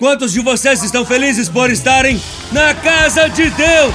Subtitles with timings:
[0.00, 2.18] Quantos de vocês estão felizes por estarem
[2.50, 3.94] na casa de Deus?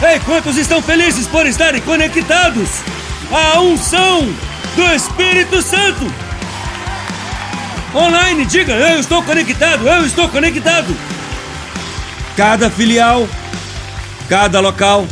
[0.00, 2.68] Ei, quantos estão felizes por estarem conectados
[3.28, 4.20] à unção
[4.76, 6.04] do Espírito Santo?
[7.92, 10.96] Online, diga: Eu estou conectado, eu estou conectado.
[12.36, 13.28] Cada filial,
[14.28, 15.08] cada local,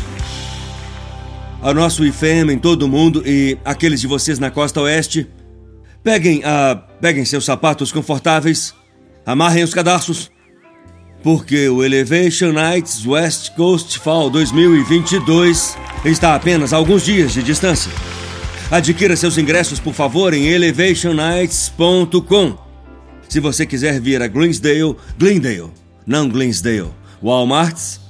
[1.61, 5.27] ao nosso IFEM em todo o mundo e aqueles de vocês na costa oeste,
[6.05, 8.73] peguem, a, peguem seus sapatos confortáveis,
[9.31, 10.29] amarrem os cadarços,
[11.23, 17.93] porque o Elevation Nights West Coast Fall 2022 está a apenas alguns dias de distância.
[18.71, 22.59] Adquira seus ingressos, por favor, em elevationights.com.
[23.29, 25.71] Se você quiser vir a Greensdale, Glendale,
[26.05, 26.91] não Glensdale,
[27.23, 28.01] Walmarts,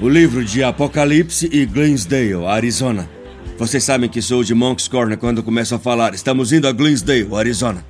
[0.00, 3.10] o livro de Apocalipse e Glensdale, Arizona.
[3.58, 6.14] Vocês sabem que sou de Monk's Corner quando começo a falar.
[6.14, 7.84] Estamos indo a Glensdale, Arizona.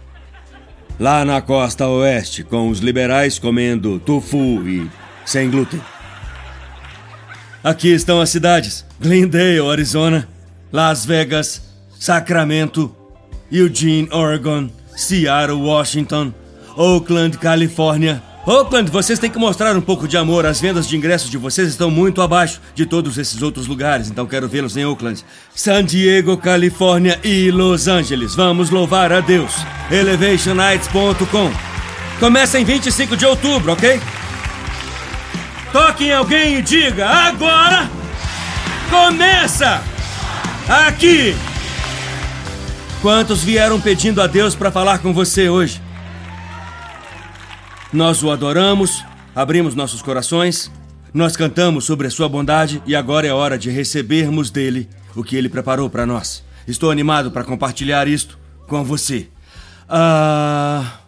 [0.98, 4.90] Lá na costa oeste, com os liberais comendo tofu e
[5.26, 5.80] sem glúten.
[7.62, 10.26] Aqui estão as cidades: Glendale, Arizona,
[10.72, 11.62] Las Vegas,
[11.98, 12.94] Sacramento,
[13.50, 16.32] Eugene, Oregon, Seattle, Washington,
[16.76, 20.46] Oakland, Califórnia, Oakland, vocês têm que mostrar um pouco de amor.
[20.46, 24.24] As vendas de ingressos de vocês estão muito abaixo de todos esses outros lugares, então
[24.24, 25.24] quero vê-los em Oakland.
[25.52, 28.36] San Diego, Califórnia e Los Angeles.
[28.36, 29.52] Vamos louvar a Deus.
[29.90, 31.50] ElevationNights.com.
[32.20, 34.00] Começa em 25 de outubro, ok?
[35.72, 37.90] Toque em alguém e diga: agora
[38.88, 39.82] começa
[40.68, 41.34] aqui.
[43.02, 45.85] Quantos vieram pedindo a Deus para falar com você hoje?
[47.96, 49.02] Nós o adoramos,
[49.34, 50.70] abrimos nossos corações,
[51.14, 55.34] nós cantamos sobre a sua bondade e agora é hora de recebermos dele o que
[55.34, 56.44] ele preparou para nós.
[56.68, 59.28] Estou animado para compartilhar isto com você.
[59.88, 60.98] Ah.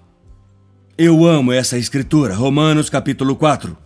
[0.96, 3.76] Eu amo essa escritura, Romanos capítulo 4.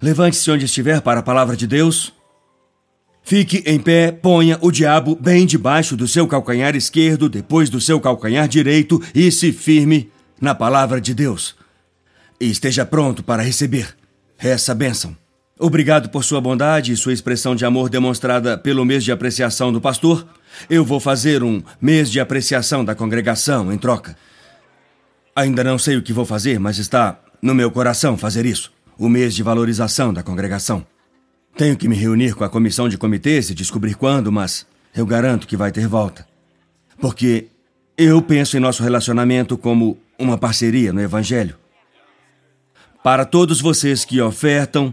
[0.00, 2.14] Levante-se onde estiver para a palavra de Deus.
[3.20, 8.00] Fique em pé, ponha o diabo bem debaixo do seu calcanhar esquerdo, depois do seu
[8.00, 11.56] calcanhar direito e se firme na palavra de Deus
[12.40, 13.96] e esteja pronto para receber
[14.38, 15.16] essa bênção.
[15.58, 19.80] Obrigado por sua bondade e sua expressão de amor demonstrada pelo mês de apreciação do
[19.80, 20.26] pastor.
[20.70, 24.16] Eu vou fazer um mês de apreciação da congregação em troca.
[25.34, 28.72] Ainda não sei o que vou fazer, mas está no meu coração fazer isso.
[28.96, 30.86] O mês de valorização da congregação.
[31.56, 35.46] Tenho que me reunir com a comissão de comitês e descobrir quando, mas eu garanto
[35.46, 36.26] que vai ter volta.
[37.00, 37.48] Porque
[37.96, 41.56] eu penso em nosso relacionamento como uma parceria no Evangelho.
[43.02, 44.92] Para todos vocês que ofertam,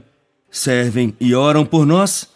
[0.51, 2.29] servem e oram por nós,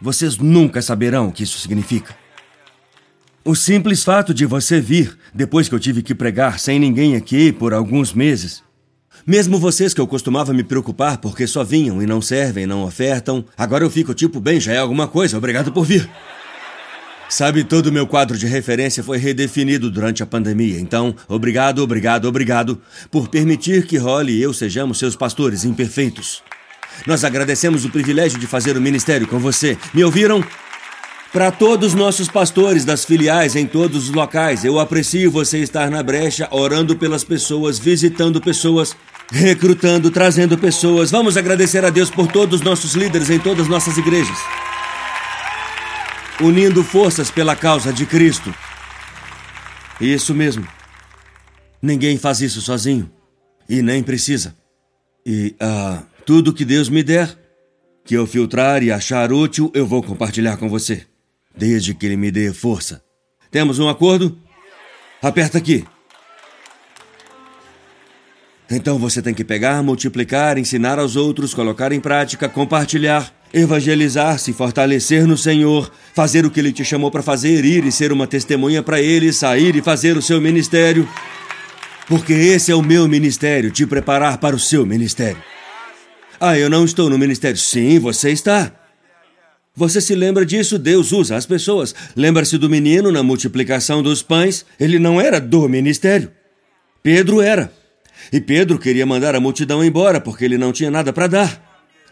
[0.00, 2.16] vocês nunca saberão o que isso significa.
[3.44, 7.52] O simples fato de você vir, depois que eu tive que pregar sem ninguém aqui
[7.52, 8.62] por alguns meses,
[9.26, 13.44] mesmo vocês que eu costumava me preocupar porque só vinham e não servem, não ofertam,
[13.56, 16.08] agora eu fico tipo, bem, já é alguma coisa, obrigado por vir.
[17.28, 20.78] Sabe, todo o meu quadro de referência foi redefinido durante a pandemia.
[20.78, 26.42] Então, obrigado, obrigado, obrigado por permitir que Holly e eu sejamos seus pastores imperfeitos.
[27.04, 29.76] Nós agradecemos o privilégio de fazer o ministério com você.
[29.92, 30.42] Me ouviram?
[31.32, 35.90] Para todos os nossos pastores das filiais em todos os locais, eu aprecio você estar
[35.90, 38.96] na brecha, orando pelas pessoas, visitando pessoas,
[39.30, 41.10] recrutando, trazendo pessoas.
[41.10, 44.38] Vamos agradecer a Deus por todos os nossos líderes em todas as nossas igrejas
[46.40, 48.54] unindo forças pela causa de Cristo.
[50.00, 50.66] Isso mesmo.
[51.80, 53.10] Ninguém faz isso sozinho.
[53.68, 54.54] E nem precisa.
[55.24, 57.36] E ah, tudo que Deus me der,
[58.04, 61.06] que eu filtrar e achar útil, eu vou compartilhar com você.
[61.56, 63.02] Desde que Ele me dê força.
[63.50, 64.38] Temos um acordo?
[65.22, 65.84] Aperta aqui.
[68.70, 74.52] Então você tem que pegar, multiplicar, ensinar aos outros, colocar em prática, compartilhar evangelizar, se
[74.52, 78.26] fortalecer no Senhor, fazer o que Ele te chamou para fazer, ir e ser uma
[78.26, 81.08] testemunha para Ele, sair e fazer o seu ministério.
[82.06, 85.42] Porque esse é o meu ministério, te preparar para o seu ministério.
[86.38, 87.56] Ah, eu não estou no ministério.
[87.56, 88.70] Sim, você está.
[89.74, 90.78] Você se lembra disso?
[90.78, 91.94] Deus usa as pessoas.
[92.14, 94.64] Lembra-se do menino na multiplicação dos pães?
[94.78, 96.30] Ele não era do ministério.
[97.02, 97.72] Pedro era.
[98.32, 101.65] E Pedro queria mandar a multidão embora porque ele não tinha nada para dar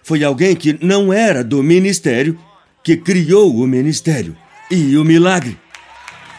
[0.04, 2.38] foi alguém que não era do ministério
[2.82, 4.36] que criou o ministério
[4.70, 5.58] e o milagre.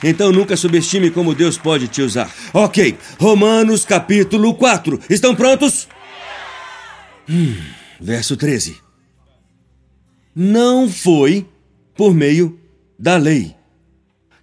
[0.04, 2.32] Então nunca subestime como Deus pode te usar.
[2.54, 5.00] Ok, Romanos capítulo 4.
[5.10, 5.88] Estão prontos?
[7.28, 7.56] Hum,
[8.00, 8.78] verso 13.
[10.36, 11.48] Não foi
[11.96, 12.60] por meio
[13.00, 13.56] da lei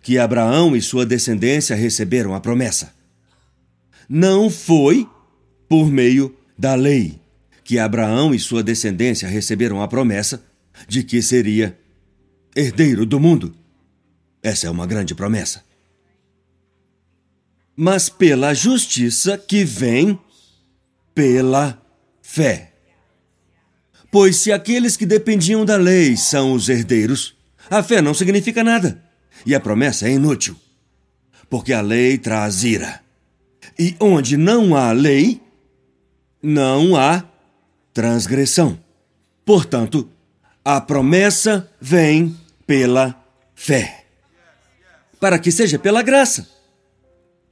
[0.02, 2.92] que Abraão e sua descendência receberam a promessa.
[4.08, 5.08] Não foi
[5.68, 7.21] por meio da lei,
[7.64, 10.44] que Abraão e sua descendência receberam a promessa
[10.88, 11.78] de que seria
[12.54, 13.54] herdeiro do mundo.
[14.42, 15.64] Essa é uma grande promessa.
[17.76, 20.18] Mas pela justiça que vem
[21.14, 21.80] pela
[22.20, 22.72] fé.
[24.10, 27.34] Pois se aqueles que dependiam da lei são os herdeiros,
[27.70, 29.02] a fé não significa nada
[29.46, 30.56] e a promessa é inútil,
[31.48, 33.00] porque a lei traz ira.
[33.78, 35.40] E onde não há lei,
[36.42, 37.24] não há
[37.92, 38.78] transgressão.
[39.44, 40.08] Portanto,
[40.64, 42.36] a promessa vem
[42.66, 43.20] pela
[43.54, 44.04] fé,
[45.20, 46.48] para que seja pela graça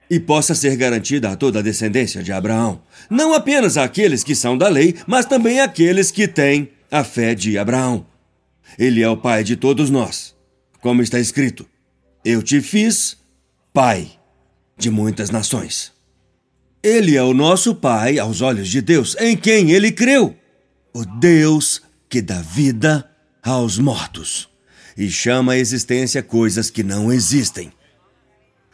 [0.09, 4.59] e possa ser garantida a toda a descendência de Abraão, não apenas àqueles que são
[4.59, 8.07] da lei, mas também àqueles que têm a fé de Abraão.
[8.79, 10.35] Ele é o pai de todos nós,
[10.81, 11.67] como está escrito:
[12.25, 13.17] Eu te fiz
[13.73, 14.11] pai
[14.77, 15.93] de muitas nações.
[16.83, 20.35] Ele é o nosso pai aos olhos de Deus, em quem ele creu.
[20.95, 23.09] O Deus que dá vida
[23.43, 24.49] aos mortos
[24.97, 27.73] e chama à existência coisas que não existem.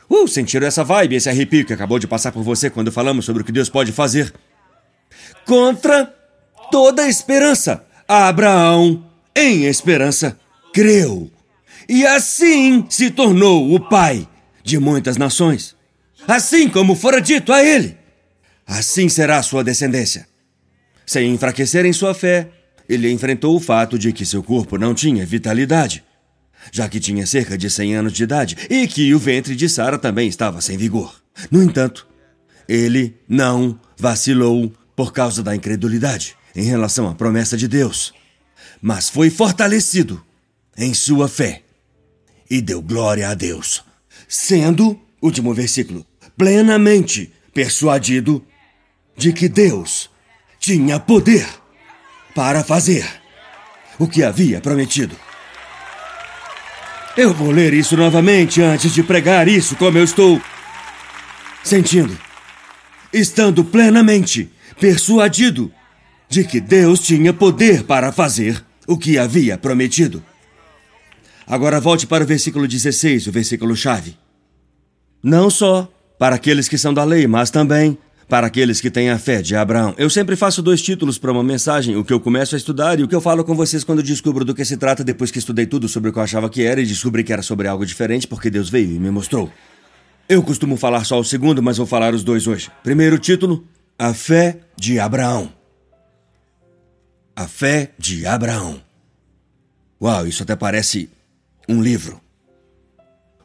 [0.08, 3.42] Uh, sentiram essa vibe, esse arrepio que acabou de passar por você quando falamos sobre
[3.42, 4.32] o que Deus pode fazer?
[5.44, 6.06] Contra
[6.70, 9.04] toda esperança, Abraão,
[9.34, 10.38] em esperança,
[10.72, 11.30] creu.
[11.88, 14.28] E assim se tornou o pai
[14.62, 15.76] de muitas nações.
[16.26, 17.96] Assim como fora dito a ele.
[18.66, 20.26] Assim será a sua descendência.
[21.06, 22.48] Sem enfraquecer em sua fé,
[22.88, 26.02] ele enfrentou o fato de que seu corpo não tinha vitalidade
[26.72, 29.98] já que tinha cerca de 100 anos de idade e que o ventre de Sara
[29.98, 31.14] também estava sem vigor.
[31.50, 32.06] No entanto,
[32.68, 38.12] ele não vacilou por causa da incredulidade em relação à promessa de Deus,
[38.80, 40.22] mas foi fortalecido
[40.76, 41.62] em sua fé
[42.50, 43.84] e deu glória a Deus,
[44.26, 46.06] sendo, último versículo,
[46.36, 48.44] plenamente persuadido
[49.16, 50.10] de que Deus
[50.58, 51.46] tinha poder
[52.34, 53.06] para fazer
[53.98, 55.16] o que havia prometido.
[57.16, 60.40] Eu vou ler isso novamente antes de pregar isso como eu estou
[61.64, 62.16] sentindo.
[63.10, 65.72] Estando plenamente persuadido
[66.28, 70.22] de que Deus tinha poder para fazer o que havia prometido.
[71.46, 74.18] Agora volte para o versículo 16, o versículo chave.
[75.22, 77.98] Não só para aqueles que são da lei, mas também
[78.28, 79.94] para aqueles que têm a fé de Abraão.
[79.96, 83.02] Eu sempre faço dois títulos para uma mensagem: o que eu começo a estudar e
[83.02, 85.66] o que eu falo com vocês quando descubro do que se trata depois que estudei
[85.66, 88.26] tudo sobre o que eu achava que era e descobri que era sobre algo diferente
[88.26, 89.50] porque Deus veio e me mostrou.
[90.28, 92.70] Eu costumo falar só o segundo, mas vou falar os dois hoje.
[92.82, 93.64] Primeiro título:
[93.98, 95.52] A fé de Abraão.
[97.34, 98.82] A fé de Abraão.
[100.02, 101.08] Uau, isso até parece
[101.68, 102.20] um livro.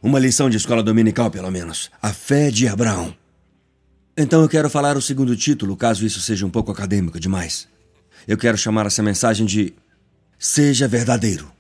[0.02, 1.92] Uma lição de escola dominical, pelo menos.
[2.02, 3.16] A fé de Abraão.
[4.18, 7.68] Então eu quero falar o segundo título, caso isso seja um pouco acadêmico demais.
[8.28, 9.74] Eu quero chamar essa mensagem de
[10.38, 11.52] Seja Verdadeiro.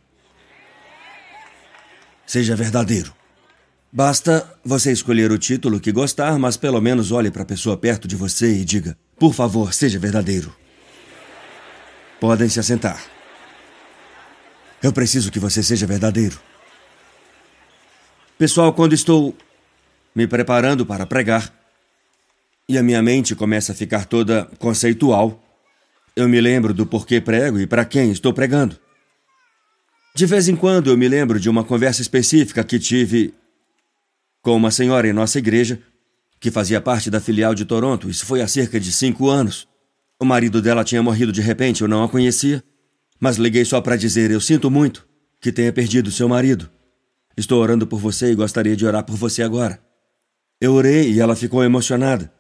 [2.26, 3.14] Seja verdadeiro.
[3.92, 8.08] Basta você escolher o título que gostar, mas pelo menos olhe para a pessoa perto
[8.08, 10.56] de você e diga: Por favor, seja verdadeiro.
[12.22, 13.04] Podem se assentar.
[14.82, 16.40] Eu preciso que você seja verdadeiro.
[18.42, 19.38] Pessoal, quando estou
[20.16, 21.54] me preparando para pregar,
[22.68, 25.40] e a minha mente começa a ficar toda conceitual.
[26.16, 28.80] Eu me lembro do porquê prego e para quem estou pregando.
[30.16, 33.32] De vez em quando eu me lembro de uma conversa específica que tive
[34.42, 35.80] com uma senhora em nossa igreja
[36.40, 38.10] que fazia parte da filial de Toronto.
[38.10, 39.68] Isso foi há cerca de cinco anos.
[40.20, 42.64] O marido dela tinha morrido de repente, eu não a conhecia,
[43.20, 45.08] mas liguei só para dizer: Eu sinto muito
[45.40, 46.68] que tenha perdido seu marido.
[47.36, 49.82] Estou orando por você e gostaria de orar por você agora.
[50.60, 52.32] Eu orei e ela ficou emocionada.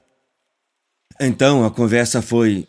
[1.19, 2.67] Então a conversa foi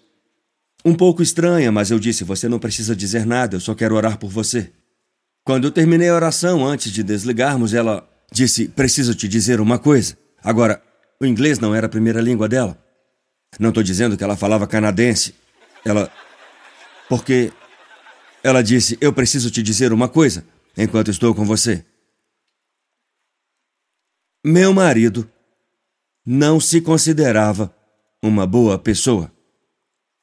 [0.85, 4.19] um pouco estranha, mas eu disse: Você não precisa dizer nada, eu só quero orar
[4.19, 4.71] por você.
[5.45, 10.17] Quando eu terminei a oração, antes de desligarmos, ela disse: Preciso te dizer uma coisa.
[10.43, 10.83] Agora,
[11.21, 12.79] o inglês não era a primeira língua dela.
[13.59, 15.35] Não estou dizendo que ela falava canadense.
[15.85, 16.11] Ela.
[17.09, 17.53] Porque.
[18.43, 20.45] Ela disse: Eu preciso te dizer uma coisa
[20.77, 21.85] enquanto estou com você.
[24.45, 25.31] Meu marido
[26.27, 27.73] não se considerava
[28.21, 29.31] uma boa pessoa.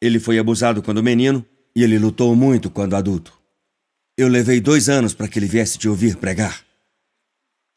[0.02, 3.34] Ele foi abusado quando menino e ele lutou muito quando adulto.
[4.18, 6.66] Eu levei dois anos para que ele viesse te ouvir pregar.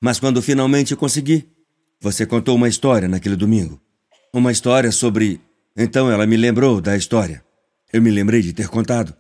[0.01, 1.49] Mas quando finalmente consegui,
[2.01, 3.81] você contou uma história naquele domingo.
[4.33, 5.41] Uma história sobre.
[5.77, 7.45] Então ela me lembrou da história.
[7.93, 9.15] Eu me lembrei de ter contado.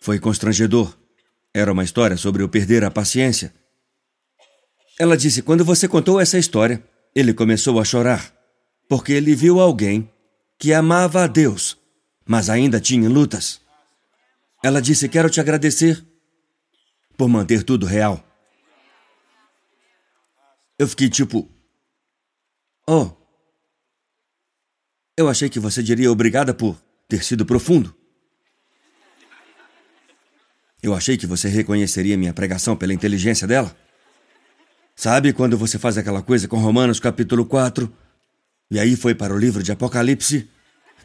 [0.00, 0.96] Foi constrangedor.
[1.52, 3.52] Era uma história sobre eu perder a paciência.
[5.02, 6.80] Ela disse: quando você contou essa história,
[7.12, 8.32] ele começou a chorar,
[8.88, 10.08] porque ele viu alguém
[10.56, 11.76] que amava a Deus,
[12.24, 13.60] mas ainda tinha lutas.
[14.62, 16.06] Ela disse: Quero te agradecer
[17.16, 18.24] por manter tudo real.
[20.78, 21.50] Eu fiquei tipo.
[22.86, 23.10] Oh.
[25.16, 27.92] Eu achei que você diria obrigada por ter sido profundo.
[30.80, 33.76] Eu achei que você reconheceria minha pregação pela inteligência dela.
[34.94, 37.92] Sabe quando você faz aquela coisa com Romanos capítulo 4?
[38.70, 40.48] E aí foi para o livro de Apocalipse?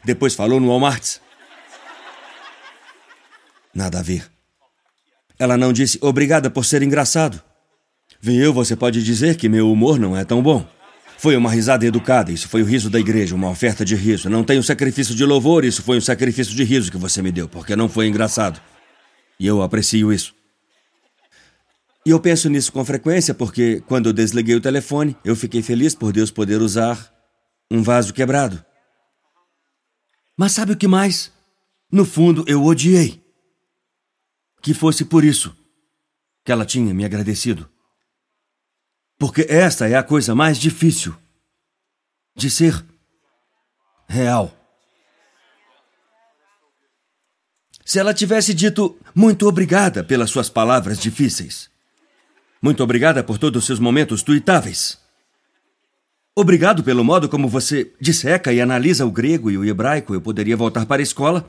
[0.04, 1.16] Depois falou no Walmart?
[3.74, 4.28] Nada a ver.
[5.38, 7.42] Ela não disse obrigada por ser engraçado.
[8.20, 10.66] Viu, você pode dizer que meu humor não é tão bom.
[11.16, 14.30] Foi uma risada educada, isso foi o riso da igreja, uma oferta de riso.
[14.30, 17.32] Não tem um sacrifício de louvor, isso foi um sacrifício de riso que você me
[17.32, 18.60] deu, porque não foi engraçado.
[19.38, 20.37] E eu aprecio isso.
[22.08, 25.94] E eu penso nisso com frequência porque, quando eu desliguei o telefone, eu fiquei feliz
[25.94, 27.14] por Deus poder usar
[27.70, 28.64] um vaso quebrado.
[30.34, 31.30] Mas sabe o que mais?
[31.92, 33.22] No fundo, eu odiei.
[34.62, 35.54] Que fosse por isso
[36.42, 37.68] que ela tinha me agradecido.
[39.18, 41.14] Porque esta é a coisa mais difícil
[42.34, 42.82] de ser
[44.08, 44.56] real.
[47.84, 51.68] Se ela tivesse dito muito obrigada pelas suas palavras difíceis.
[52.60, 54.98] Muito obrigada por todos os seus momentos tuitáveis.
[56.34, 60.14] Obrigado pelo modo como você disseca e analisa o grego e o hebraico.
[60.14, 61.48] Eu poderia voltar para a escola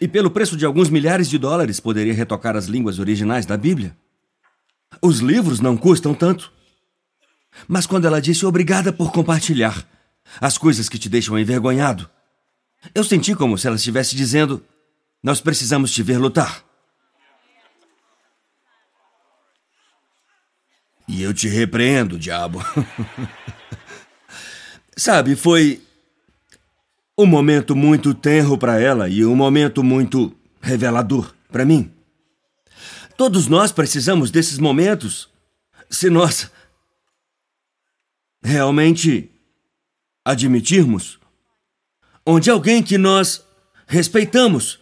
[0.00, 3.94] e, pelo preço de alguns milhares de dólares, poderia retocar as línguas originais da Bíblia.
[5.02, 6.50] Os livros não custam tanto.
[7.68, 9.86] Mas quando ela disse obrigada por compartilhar
[10.40, 12.08] as coisas que te deixam envergonhado,
[12.94, 14.62] eu senti como se ela estivesse dizendo
[15.22, 16.64] nós precisamos te ver lutar.
[21.10, 22.64] E eu te repreendo, diabo.
[24.96, 25.82] Sabe, foi
[27.18, 31.92] um momento muito tenro para ela e um momento muito revelador para mim.
[33.16, 35.28] Todos nós precisamos desses momentos
[35.90, 36.50] se nós
[38.42, 39.30] realmente
[40.24, 41.18] admitirmos
[42.24, 43.44] onde alguém que nós
[43.86, 44.80] respeitamos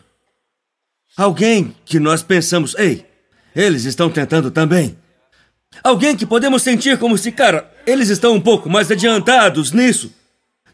[1.18, 3.04] Alguém que nós pensamos, ei,
[3.52, 4.97] eles estão tentando também.
[5.82, 10.12] Alguém que podemos sentir como se, cara, eles estão um pouco mais adiantados nisso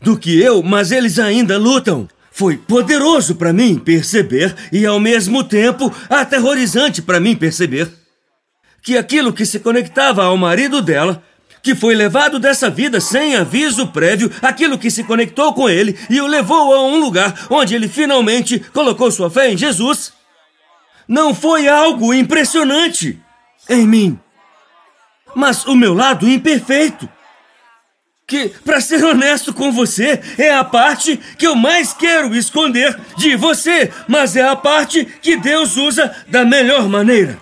[0.01, 2.09] do que eu, mas eles ainda lutam.
[2.31, 7.89] Foi poderoso para mim perceber e ao mesmo tempo aterrorizante para mim perceber
[8.83, 11.23] que aquilo que se conectava ao marido dela,
[11.63, 16.21] que foi levado dessa vida sem aviso prévio, aquilo que se conectou com ele e
[16.21, 20.13] o levou a um lugar onde ele finalmente colocou sua fé em Jesus,
[21.09, 23.19] não foi algo impressionante
[23.69, 24.19] em mim,
[25.35, 27.09] mas o meu lado imperfeito.
[28.27, 33.37] Que, para ser honesto com você, é a parte que eu mais quero esconder de
[33.37, 37.39] você, mas é a parte que Deus usa da melhor maneira.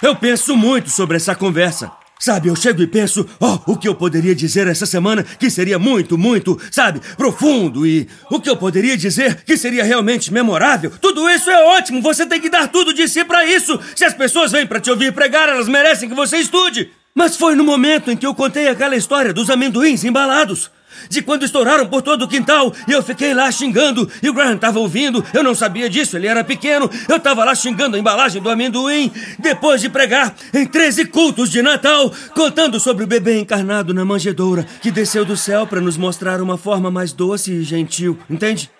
[0.00, 1.99] Eu penso muito sobre essa conversa.
[2.20, 5.78] Sabe, eu chego e penso, oh, o que eu poderia dizer essa semana que seria
[5.78, 10.92] muito, muito, sabe, profundo e o que eu poderia dizer que seria realmente memorável.
[11.00, 13.80] Tudo isso é ótimo, você tem que dar tudo de si para isso.
[13.96, 16.90] Se as pessoas vêm para te ouvir pregar, elas merecem que você estude.
[17.14, 20.70] Mas foi no momento em que eu contei aquela história dos amendoins embalados
[21.08, 24.56] de quando estouraram por todo o quintal e eu fiquei lá xingando e o Graham
[24.56, 25.24] estava ouvindo.
[25.32, 26.90] Eu não sabia disso, ele era pequeno.
[27.08, 29.12] Eu estava lá xingando a embalagem do amendoim.
[29.38, 34.64] Depois de pregar em 13 cultos de Natal, contando sobre o bebê encarnado na manjedoura
[34.80, 38.70] que desceu do céu para nos mostrar uma forma mais doce e gentil, entende?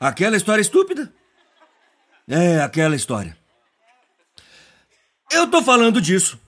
[0.00, 1.12] Aquela história estúpida?
[2.28, 3.36] É, aquela história.
[5.32, 6.38] Eu tô falando disso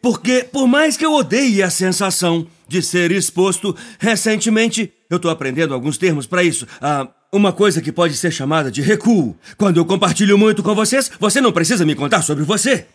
[0.00, 5.74] porque, por mais que eu odeie a sensação de ser exposto, recentemente eu estou aprendendo
[5.74, 6.66] alguns termos para isso.
[6.80, 9.36] Ah, uma coisa que pode ser chamada de recuo.
[9.56, 12.86] Quando eu compartilho muito com vocês, você não precisa me contar sobre você.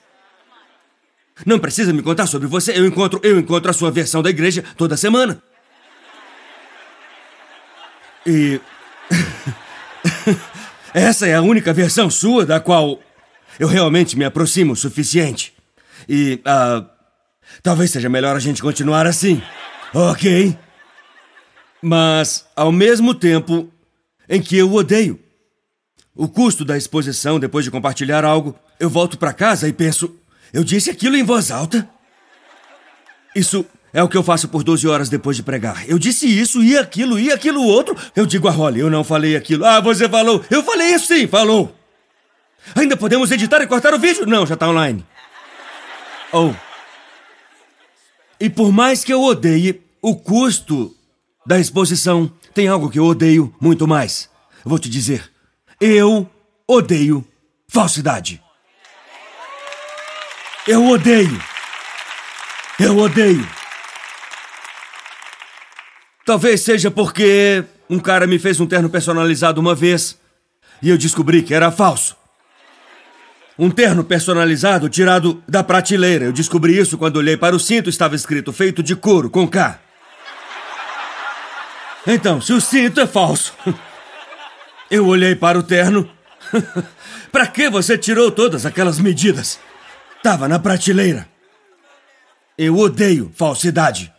[1.45, 2.77] Não precisa me contar sobre você.
[2.77, 5.41] Eu encontro, eu encontro a sua versão da igreja toda semana.
[8.25, 8.61] E
[10.93, 12.99] essa é a única versão sua da qual
[13.59, 15.53] eu realmente me aproximo o suficiente.
[16.07, 16.93] E uh,
[17.61, 19.41] Talvez seja melhor a gente continuar assim.
[19.93, 20.57] Ok?
[21.81, 23.69] Mas, ao mesmo tempo
[24.27, 25.19] em que eu odeio
[26.15, 30.15] o custo da exposição depois de compartilhar algo, eu volto para casa e penso:
[30.51, 31.87] eu disse aquilo em voz alta?
[33.35, 35.87] Isso é o que eu faço por 12 horas depois de pregar.
[35.87, 37.95] Eu disse isso e aquilo e aquilo outro.
[38.15, 39.65] Eu digo a Holly, eu não falei aquilo.
[39.65, 40.43] Ah, você falou.
[40.49, 41.75] Eu falei isso sim, falou.
[42.75, 44.25] Ainda podemos editar e cortar o vídeo?
[44.25, 45.05] Não, já está online.
[46.31, 46.53] Oh.
[48.39, 50.95] E por mais que eu odeie o custo
[51.45, 54.29] da exposição, tem algo que eu odeio muito mais.
[54.63, 55.31] vou te dizer.
[55.79, 56.29] Eu
[56.67, 57.25] odeio
[57.67, 58.41] falsidade.
[60.67, 61.41] Eu odeio.
[62.79, 63.47] Eu odeio.
[66.25, 70.17] Talvez seja porque um cara me fez um terno personalizado uma vez
[70.81, 72.15] e eu descobri que era falso.
[73.57, 76.25] Um terno personalizado tirado da prateleira.
[76.25, 79.79] Eu descobri isso quando olhei para o cinto, estava escrito feito de couro com K.
[82.05, 83.53] Então, se o cinto é falso,
[84.89, 86.09] eu olhei para o terno.
[87.31, 89.59] para que você tirou todas aquelas medidas?
[90.21, 91.27] Tava na prateleira.
[92.57, 94.11] Eu odeio falsidade.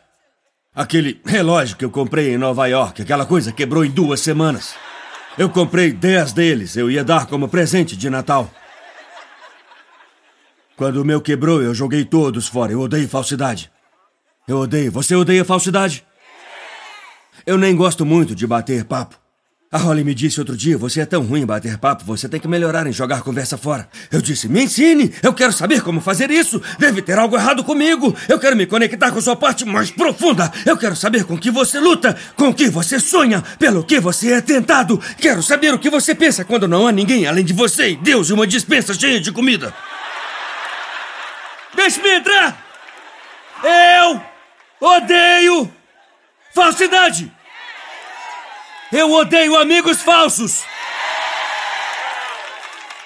[0.75, 4.75] Aquele relógio que eu comprei em Nova York, aquela coisa quebrou em duas semanas.
[5.39, 8.51] Eu comprei dez deles, eu ia dar como presente de Natal.
[10.77, 12.73] Quando o meu quebrou, eu joguei todos fora.
[12.73, 13.71] Eu odeio falsidade.
[14.47, 14.91] Eu odeio.
[14.91, 16.05] Você odeia falsidade?
[17.47, 19.17] Eu nem gosto muito de bater papo.
[19.71, 22.39] A Holly me disse outro dia: você é tão ruim em bater papo, você tem
[22.39, 23.89] que melhorar em jogar conversa fora.
[24.11, 26.63] Eu disse: me ensine, eu quero saber como fazer isso.
[26.79, 28.15] Deve ter algo errado comigo.
[28.29, 30.51] Eu quero me conectar com sua parte mais profunda.
[30.65, 34.41] Eu quero saber com que você luta, com que você sonha, pelo que você é
[34.41, 35.01] tentado.
[35.19, 38.29] Quero saber o que você pensa quando não há ninguém além de você e Deus
[38.29, 39.75] e uma dispensa cheia de comida.
[41.75, 42.57] Deixe-me entrar!
[43.63, 44.23] Eu
[44.81, 45.73] odeio
[46.55, 47.33] falsidade!
[48.93, 50.65] Eu odeio amigos falsos.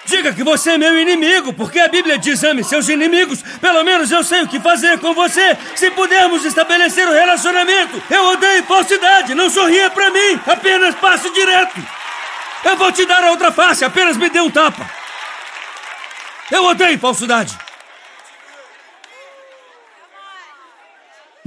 [0.05, 3.43] Diga que você é meu inimigo, porque a Bíblia diz ame seus inimigos.
[3.61, 5.57] Pelo menos eu sei o que fazer com você.
[5.77, 9.35] Se pudermos estabelecer um relacionamento, eu odeio falsidade.
[9.35, 11.79] Não sorria para mim, apenas passe direto.
[12.65, 14.91] Eu vou te dar a outra face, apenas me dê um tapa.
[16.51, 17.57] Eu odeio falsidade.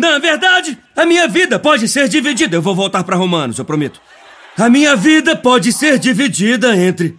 [0.01, 2.55] Na verdade, a minha vida pode ser dividida.
[2.55, 4.01] Eu vou voltar para Romanos, eu prometo.
[4.57, 7.15] A minha vida pode ser dividida entre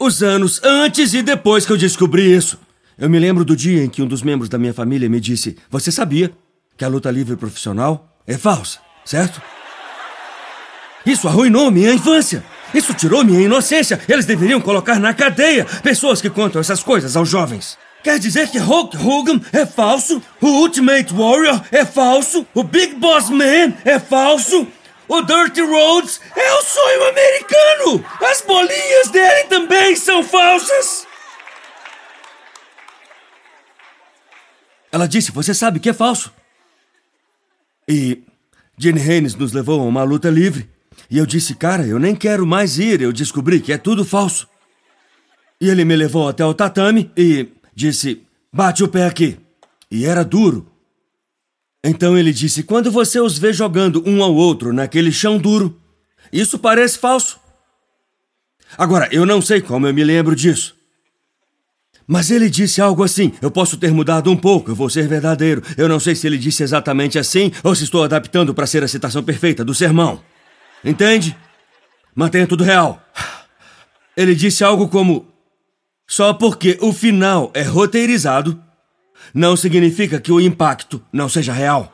[0.00, 2.58] os anos antes e depois que eu descobri isso.
[2.98, 5.58] Eu me lembro do dia em que um dos membros da minha família me disse:
[5.68, 6.32] Você sabia
[6.74, 9.42] que a luta livre profissional é falsa, certo?
[11.04, 12.42] Isso arruinou minha infância.
[12.72, 14.00] Isso tirou minha inocência.
[14.08, 17.76] Eles deveriam colocar na cadeia pessoas que contam essas coisas aos jovens.
[18.02, 20.22] Quer dizer que Hulk Hogan é falso?
[20.40, 22.46] O Ultimate Warrior é falso?
[22.54, 24.66] O Big Boss Man é falso?
[25.08, 28.04] O Dirty Roads é o sonho americano!
[28.20, 31.06] As bolinhas dele também são falsas!
[34.90, 36.32] Ela disse: Você sabe que é falso.
[37.88, 38.22] E
[38.78, 40.68] Jenny Haynes nos levou a uma luta livre.
[41.10, 43.00] E eu disse: Cara, eu nem quero mais ir.
[43.00, 44.48] Eu descobri que é tudo falso.
[45.60, 49.38] E ele me levou até o tatame e disse: Bate o pé aqui.
[49.90, 50.66] E era duro.
[51.84, 55.78] Então ele disse: Quando você os vê jogando um ao outro naquele chão duro,
[56.32, 57.38] isso parece falso.
[58.76, 60.74] Agora, eu não sei como eu me lembro disso.
[62.06, 65.62] Mas ele disse algo assim: Eu posso ter mudado um pouco, eu vou ser verdadeiro.
[65.76, 68.88] Eu não sei se ele disse exatamente assim ou se estou adaptando para ser a
[68.88, 70.20] citação perfeita do sermão.
[70.84, 71.36] Entende?
[72.14, 73.02] Mantenha tudo real.
[74.16, 75.35] Ele disse algo como:
[76.06, 78.62] Só porque o final é roteirizado,
[79.34, 81.92] não significa que o impacto não seja real.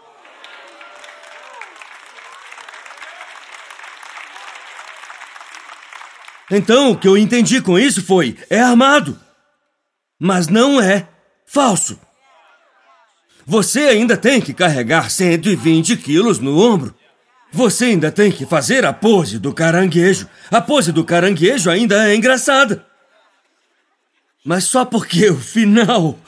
[6.50, 9.18] Então, o que eu entendi com isso foi: é armado,
[10.20, 11.08] mas não é
[11.46, 11.98] falso.
[13.46, 16.94] Você ainda tem que carregar 120 quilos no ombro.
[17.50, 20.28] Você ainda tem que fazer a pose do caranguejo.
[20.50, 22.86] A pose do caranguejo ainda é engraçada.
[24.44, 26.18] Mas só porque o final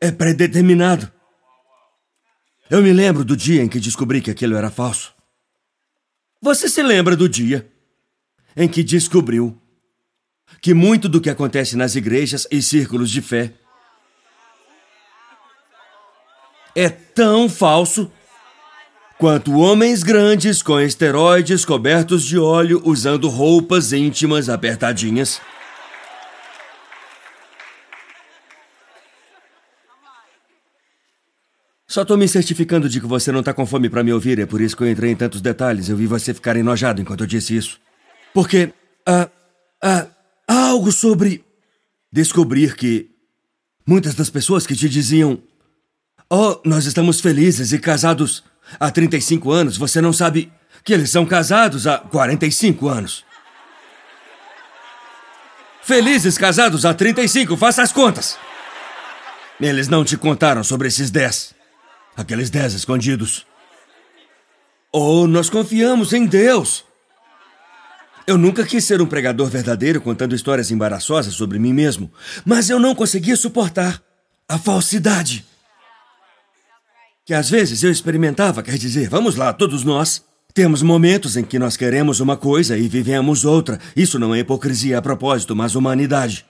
[0.00, 1.10] é predeterminado.
[2.70, 5.12] Eu me lembro do dia em que descobri que aquilo era falso.
[6.40, 7.68] Você se lembra do dia
[8.56, 9.58] em que descobriu
[10.60, 13.52] que muito do que acontece nas igrejas e círculos de fé
[16.74, 18.10] é tão falso
[19.18, 25.40] quanto homens grandes com esteroides cobertos de óleo usando roupas íntimas apertadinhas?
[31.94, 34.46] Só tô me certificando de que você não tá com fome para me ouvir, é
[34.46, 35.88] por isso que eu entrei em tantos detalhes.
[35.88, 37.78] Eu vi você ficar enojado enquanto eu disse isso.
[38.32, 38.74] Porque.
[39.06, 39.28] Ah,
[39.80, 40.08] ah,
[40.48, 41.44] há algo sobre.
[42.12, 43.08] descobrir que.
[43.86, 45.40] Muitas das pessoas que te diziam.
[46.28, 48.42] Oh, nós estamos felizes e casados
[48.80, 50.52] há 35 anos, você não sabe
[50.82, 53.24] que eles são casados há 45 anos.
[55.80, 58.36] Felizes casados há 35, faça as contas.
[59.60, 61.54] Eles não te contaram sobre esses 10.
[62.16, 63.46] Aqueles dez escondidos.
[64.92, 66.84] Oh, nós confiamos em Deus.
[68.26, 72.10] Eu nunca quis ser um pregador verdadeiro contando histórias embaraçosas sobre mim mesmo,
[72.44, 74.00] mas eu não conseguia suportar
[74.48, 75.44] a falsidade.
[77.26, 80.22] Que às vezes eu experimentava, quer dizer, vamos lá, todos nós.
[80.54, 83.80] Temos momentos em que nós queremos uma coisa e vivemos outra.
[83.96, 86.46] Isso não é hipocrisia a propósito, mas humanidade.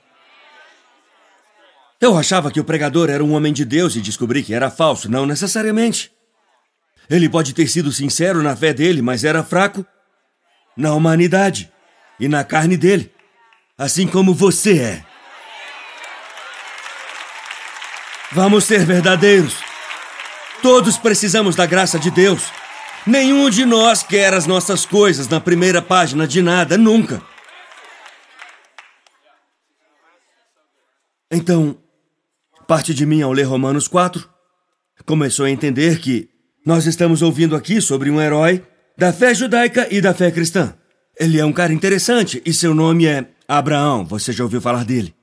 [2.04, 5.10] Eu achava que o pregador era um homem de Deus e descobri que era falso,
[5.10, 6.12] não necessariamente.
[7.08, 9.86] Ele pode ter sido sincero na fé dele, mas era fraco
[10.76, 11.72] na humanidade
[12.20, 13.10] e na carne dele,
[13.78, 15.04] assim como você é.
[18.32, 19.56] Vamos ser verdadeiros.
[20.60, 22.52] Todos precisamos da graça de Deus.
[23.06, 27.22] Nenhum de nós quer as nossas coisas na primeira página de nada, nunca.
[31.30, 31.78] Então,
[32.66, 34.28] parte de mim ao ler Romanos 4
[35.04, 36.28] começou a entender que
[36.64, 38.64] nós estamos ouvindo aqui sobre um herói
[38.96, 40.74] da fé judaica e da fé cristã.
[41.18, 44.04] Ele é um cara interessante e seu nome é Abraão.
[44.06, 45.14] Você já ouviu falar dele?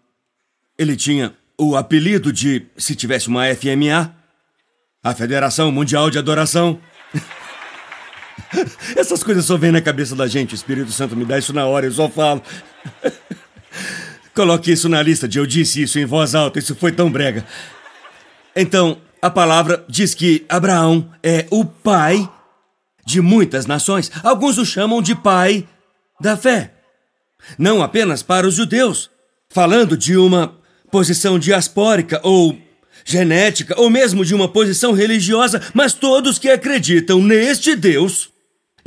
[0.78, 4.16] Ele tinha o apelido de, se tivesse uma FMA,
[5.04, 6.80] a Federação Mundial de Adoração.
[8.96, 10.54] Essas coisas só vêm na cabeça da gente.
[10.54, 12.42] O Espírito Santo me dá isso na hora, eu só falo.
[14.34, 17.46] Coloque isso na lista de eu disse isso em voz alta, isso foi tão brega.
[18.56, 22.30] Então, a palavra diz que Abraão é o pai
[23.06, 24.10] de muitas nações.
[24.24, 25.68] Alguns o chamam de pai
[26.20, 26.74] da fé.
[27.58, 29.10] Não apenas para os judeus,
[29.50, 30.56] falando de uma
[30.90, 32.58] posição diaspórica ou
[33.04, 38.30] genética, ou mesmo de uma posição religiosa, mas todos que acreditam neste Deus,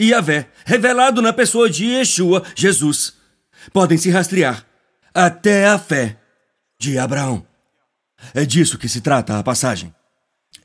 [0.01, 3.15] Yahvé, revelado na pessoa de Yeshua, Jesus,
[3.73, 4.65] podem se rastrear
[5.15, 6.19] até a fé
[6.79, 7.47] de Abraão.
[8.35, 9.95] É disso que se trata a passagem.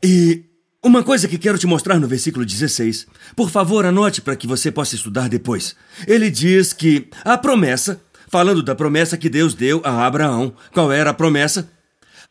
[0.04, 0.46] E
[0.84, 3.06] uma coisa que quero te mostrar no versículo 16.
[3.36, 5.76] Por favor, anote para que você possa estudar depois.
[6.08, 11.10] Ele diz que a promessa, falando da promessa que Deus deu a Abraão, qual era
[11.10, 11.70] a promessa?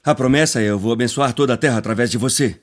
[0.03, 2.59] A promessa é: eu vou abençoar toda a terra através de você.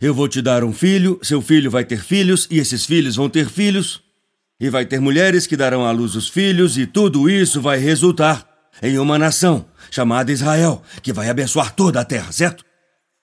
[0.00, 3.28] Eu vou te dar um filho, seu filho vai ter filhos, e esses filhos vão
[3.28, 4.02] ter filhos,
[4.58, 8.49] e vai ter mulheres que darão à luz os filhos, e tudo isso vai resultar
[8.82, 12.64] em uma nação chamada Israel, que vai abençoar toda a terra, certo?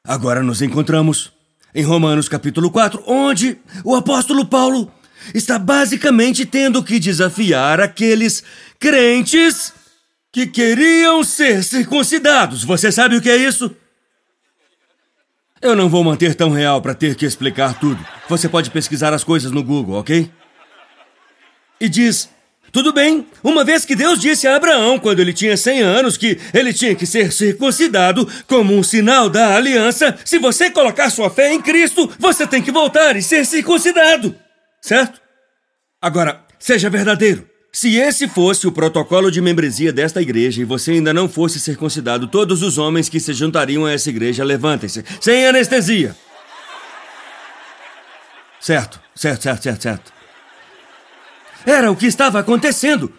[0.06, 1.32] Agora nos encontramos
[1.74, 4.92] em Romanos capítulo 4, onde o apóstolo Paulo
[5.34, 8.44] está basicamente tendo que desafiar aqueles
[8.80, 9.74] crentes
[10.32, 12.64] que queriam ser circuncidados.
[12.64, 13.76] Você sabe o que é isso?
[15.62, 18.06] Eu não vou manter tão real para ter que explicar tudo.
[18.30, 20.32] Você pode pesquisar as coisas no Google, ok?
[21.80, 22.30] E diz
[22.72, 26.38] tudo bem, uma vez que Deus disse a Abraão, quando ele tinha 100 anos, que
[26.54, 31.54] ele tinha que ser circuncidado como um sinal da aliança, se você colocar sua fé
[31.54, 34.36] em Cristo, você tem que voltar e ser circuncidado.
[34.82, 35.20] Certo?
[36.02, 37.48] Agora, seja verdadeiro.
[37.72, 42.28] Se esse fosse o protocolo de membresia desta igreja e você ainda não fosse circuncidado,
[42.28, 46.16] todos os homens que se juntariam a essa igreja levantem-se, sem anestesia.
[48.60, 50.17] Certo, certo, certo, certo, certo.
[51.68, 53.12] Era o que estava acontecendo.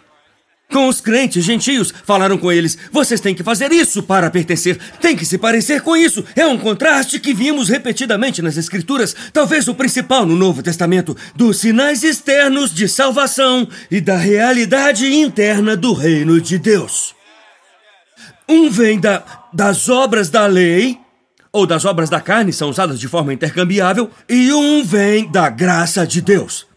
[0.71, 5.15] Com os crentes gentios, falaram com eles: vocês têm que fazer isso para pertencer, tem
[5.15, 6.25] que se parecer com isso.
[6.35, 11.59] É um contraste que vimos repetidamente nas Escrituras, talvez o principal no Novo Testamento, dos
[11.59, 17.15] sinais externos de salvação e da realidade interna do reino de Deus.
[18.47, 20.99] Um vem da, das obras da lei,
[21.51, 26.05] ou das obras da carne, são usadas de forma intercambiável, e um vem da graça
[26.05, 26.68] de Deus.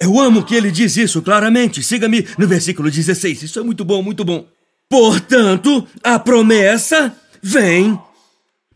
[0.00, 1.82] Eu amo que ele diz isso claramente.
[1.82, 3.42] Siga-me no versículo 16.
[3.42, 4.46] Isso é muito bom, muito bom.
[4.88, 7.98] Portanto, a promessa vem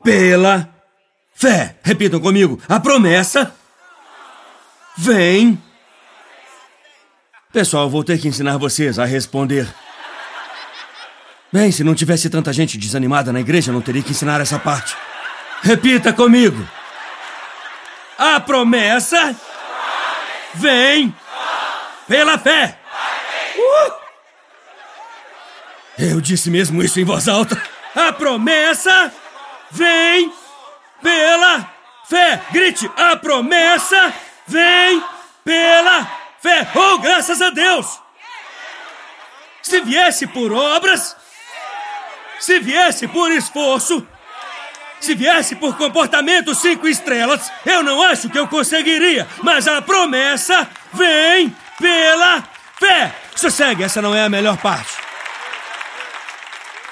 [0.03, 0.69] pela
[1.35, 1.77] fé.
[1.83, 2.61] Repitam comigo.
[2.69, 3.55] A promessa
[4.97, 5.61] vem.
[7.53, 9.67] Pessoal, vou ter que ensinar vocês a responder.
[11.51, 14.95] Bem, se não tivesse tanta gente desanimada na igreja, não teria que ensinar essa parte.
[15.63, 16.69] Repita comigo.
[18.19, 19.35] A promessa
[20.55, 21.15] vem
[22.07, 22.79] pela fé.
[23.57, 23.93] Uh!
[25.99, 27.61] Eu disse mesmo isso em voz alta.
[27.95, 29.13] A promessa
[29.71, 30.33] vem
[31.03, 31.69] pela
[32.09, 32.41] fé.
[32.51, 34.15] Grite: a promessa
[34.47, 35.03] vem
[35.45, 36.05] pela
[36.41, 36.69] fé.
[36.75, 38.01] Oh, graças a Deus!
[39.63, 41.17] Se viesse por obras,
[42.39, 44.07] se viesse por esforço,
[45.01, 50.69] se viesse por comportamento cinco estrelas, eu não acho que eu conseguiria, mas a promessa
[50.93, 52.43] vem pela
[52.79, 53.15] fé.
[53.35, 55.09] Sossegue, essa não é a melhor parte.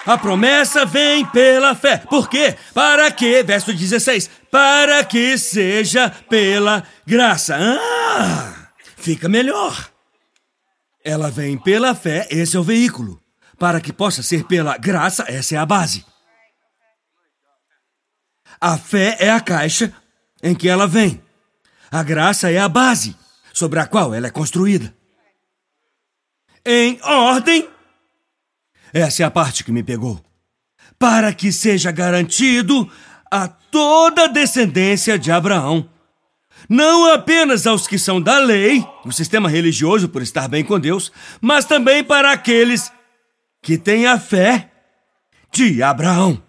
[0.06, 1.98] A promessa vem pela fé.
[1.98, 2.56] Por quê?
[2.72, 7.56] Para que, verso 16, para que seja pela graça.
[7.58, 9.90] Ah, fica melhor.
[11.04, 13.20] Ela vem pela fé, esse é o veículo.
[13.58, 16.04] Para que possa ser pela graça, essa é a base.
[18.60, 19.92] A fé é a caixa
[20.42, 21.22] em que ela vem.
[21.90, 23.16] A graça é a base
[23.52, 24.94] sobre a qual ela é construída.
[26.64, 27.68] Em ordem.
[28.92, 30.22] Essa é a parte que me pegou.
[30.98, 32.90] Para que seja garantido
[33.30, 35.88] a toda a descendência de Abraão.
[36.68, 41.12] Não apenas aos que são da lei, o sistema religioso por estar bem com Deus,
[41.40, 42.90] mas também para aqueles
[43.62, 44.70] que têm a fé
[45.52, 46.42] de Abraão.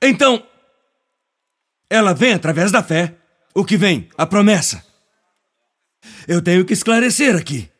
[0.00, 0.46] Então,
[1.88, 3.14] ela vem através da fé.
[3.54, 4.08] O que vem?
[4.16, 4.84] A promessa.
[6.28, 7.70] Eu tenho que esclarecer aqui.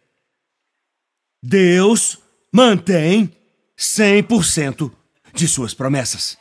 [1.42, 2.18] Deus
[2.52, 3.37] mantém
[3.79, 4.92] 100%
[5.35, 6.38] de suas promessas.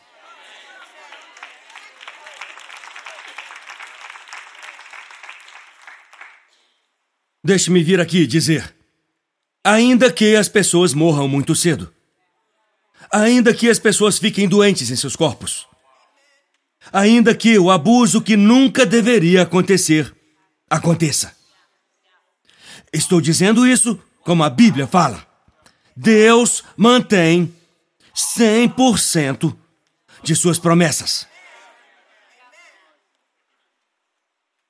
[7.44, 8.74] Deixe-me vir aqui dizer:
[9.64, 11.94] ainda que as pessoas morram muito cedo,
[13.24, 15.66] ainda que as pessoas fiquem doentes em seus corpos,
[16.92, 20.14] ainda que o abuso que nunca deveria acontecer
[20.70, 21.34] aconteça.
[22.92, 25.26] Estou dizendo isso como a Bíblia fala.
[25.96, 27.56] Deus mantém
[28.14, 29.56] 100%
[30.22, 31.26] de suas promessas.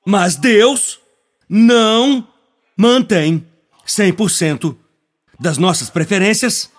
[0.04, 1.00] Mas Deus
[1.48, 2.28] não
[2.76, 3.44] mantém
[3.84, 4.76] 100%
[5.40, 6.70] das nossas preferências,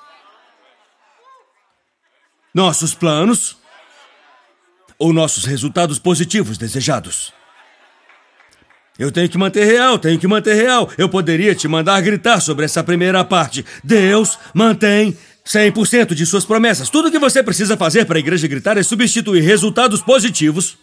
[2.57, 3.55] nossos planos
[4.97, 7.31] ou nossos resultados positivos desejados.
[8.97, 10.89] Eu tenho que manter real, tenho que manter real.
[10.97, 13.63] Eu poderia te mandar gritar sobre essa primeira parte.
[13.83, 15.15] Deus mantém
[15.45, 16.89] 100% de suas promessas.
[16.89, 20.79] Tudo que você precisa fazer para a igreja gritar é substituir resultados positivos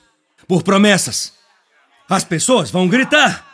[0.46, 1.32] por promessas.
[2.08, 3.44] As pessoas vão gritar,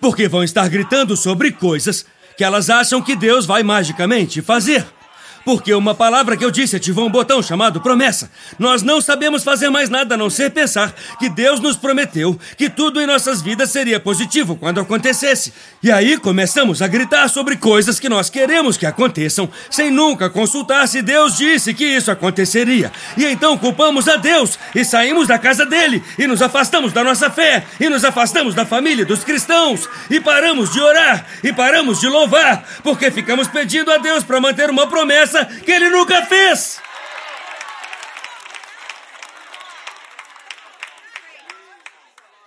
[0.00, 2.04] porque vão estar gritando sobre coisas
[2.36, 4.84] que elas acham que Deus vai magicamente fazer.
[5.44, 8.30] Porque uma palavra que eu disse ativou um botão chamado promessa.
[8.58, 12.68] Nós não sabemos fazer mais nada a não ser pensar que Deus nos prometeu que
[12.68, 15.52] tudo em nossas vidas seria positivo quando acontecesse.
[15.82, 20.86] E aí começamos a gritar sobre coisas que nós queremos que aconteçam, sem nunca consultar
[20.86, 22.92] se Deus disse que isso aconteceria.
[23.16, 27.30] E então culpamos a Deus e saímos da casa dele e nos afastamos da nossa
[27.30, 32.08] fé e nos afastamos da família dos cristãos e paramos de orar e paramos de
[32.08, 35.29] louvar porque ficamos pedindo a Deus para manter uma promessa
[35.64, 36.80] que ele nunca fez.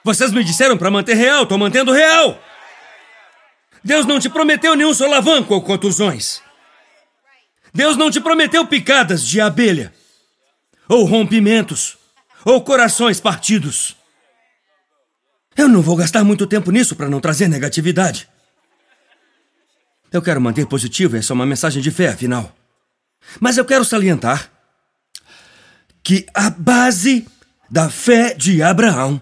[0.04, 2.38] Vocês me disseram para manter real, tô mantendo real.
[3.84, 6.42] Deus não te prometeu nenhum solavanco ou contusões.
[7.74, 9.94] Deus não te prometeu picadas de abelha,
[10.88, 11.98] ou rompimentos,
[12.46, 13.96] ou corações partidos.
[15.56, 18.30] Eu não vou gastar muito tempo nisso para não trazer negatividade.
[20.12, 22.54] Eu quero manter positivo, essa é uma mensagem de fé, afinal.
[23.40, 24.52] Mas eu quero salientar
[26.04, 27.28] que a base
[27.70, 29.22] da fé de Abraão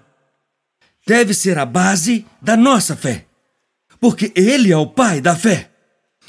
[1.06, 3.26] deve ser a base da nossa fé,
[4.00, 5.72] porque ele é o pai da fé.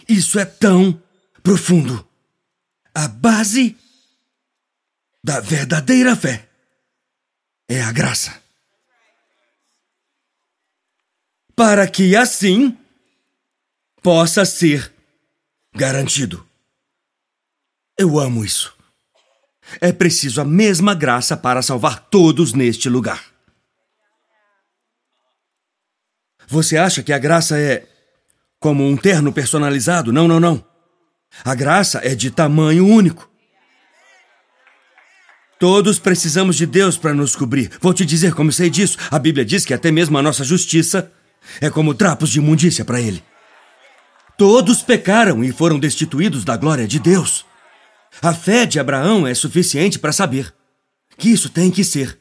[0.09, 1.03] Isso é tão
[1.43, 2.07] profundo.
[2.95, 3.77] A base
[5.25, 6.49] da verdadeira fé
[7.69, 8.41] é a graça.
[11.55, 12.77] Para que assim
[14.03, 14.93] possa ser
[15.75, 16.47] garantido.
[17.99, 18.75] Eu amo isso.
[19.81, 23.25] É preciso a mesma graça para salvar todos neste lugar.
[26.49, 27.87] Você acha que a graça é
[28.59, 30.13] como um terno personalizado?
[30.13, 30.65] Não, não, não.
[31.45, 33.31] A graça é de tamanho único.
[35.59, 37.71] Todos precisamos de Deus para nos cobrir.
[37.81, 38.99] Vou te dizer como sei disso.
[39.11, 41.11] A Bíblia diz que até mesmo a nossa justiça
[41.61, 43.23] é como trapos de imundícia para Ele.
[44.37, 47.47] Todos pecaram e foram destituídos da glória de Deus.
[48.21, 50.53] A fé de Abraão é suficiente para saber
[51.17, 52.19] que isso tem que ser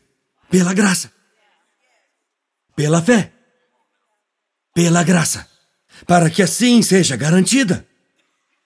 [0.50, 1.12] pela graça.
[2.76, 3.32] Pela fé.
[4.74, 5.48] Pela graça.
[6.08, 7.86] Para que assim seja garantida.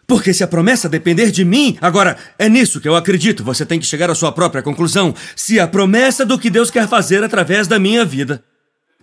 [0.08, 3.80] Porque se a promessa depender de mim, agora é nisso que eu acredito, você tem
[3.80, 5.16] que chegar à sua própria conclusão.
[5.36, 8.44] Se a promessa do que Deus quer fazer através da minha vida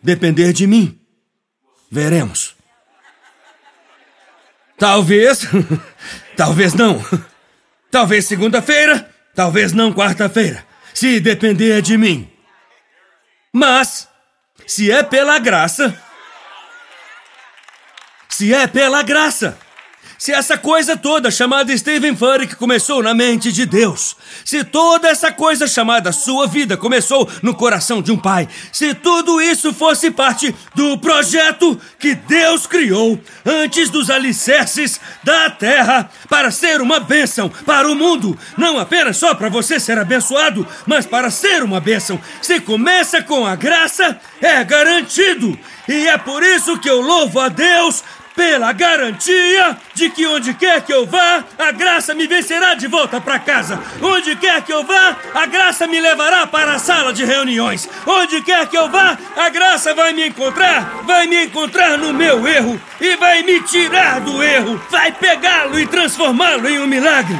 [0.02, 0.98] depender de mim,
[1.90, 2.54] veremos.
[4.78, 5.40] Talvez,
[6.36, 7.04] talvez não.
[7.92, 12.26] Talvez segunda-feira, talvez não quarta-feira, se depender de mim.
[13.52, 14.08] Mas,
[14.66, 15.94] se é pela graça,
[18.30, 19.58] se é pela graça,
[20.22, 25.32] Se essa coisa toda chamada Stephen Furtick começou na mente de Deus, se toda essa
[25.32, 30.54] coisa chamada sua vida começou no coração de um pai, se tudo isso fosse parte
[30.76, 37.90] do projeto que Deus criou antes dos alicerces da terra para ser uma bênção para
[37.90, 42.20] o mundo, não apenas só para você ser abençoado, mas para ser uma bênção.
[42.40, 45.58] Se começa com a graça, é garantido.
[45.88, 48.04] E é por isso que eu louvo a Deus
[48.34, 53.20] pela garantia de que onde quer que eu vá, a graça me vencerá de volta
[53.20, 53.78] para casa.
[54.00, 57.88] Onde quer que eu vá, a graça me levará para a sala de reuniões.
[58.06, 62.46] Onde quer que eu vá, a graça vai me encontrar, vai me encontrar no meu
[62.46, 67.38] erro e vai me tirar do erro, vai pegá-lo e transformá-lo em um milagre.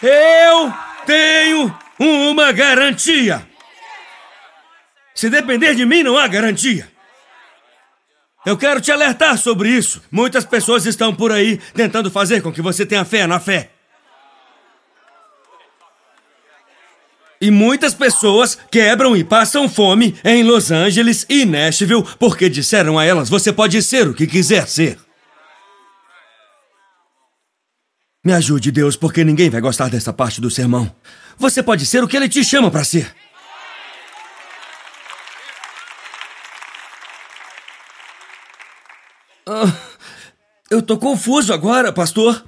[0.00, 0.72] Eu
[1.04, 3.47] tenho uma garantia.
[5.18, 6.88] Se depender de mim, não há garantia.
[8.46, 10.00] Eu quero te alertar sobre isso.
[10.12, 13.72] Muitas pessoas estão por aí tentando fazer com que você tenha fé na fé.
[17.40, 23.04] E muitas pessoas quebram e passam fome em Los Angeles e Nashville porque disseram a
[23.04, 25.00] elas: você pode ser o que quiser ser.
[28.24, 30.94] Me ajude, Deus, porque ninguém vai gostar dessa parte do sermão.
[31.36, 33.12] Você pode ser o que ele te chama para ser.
[40.70, 42.44] Eu tô confuso agora, pastor.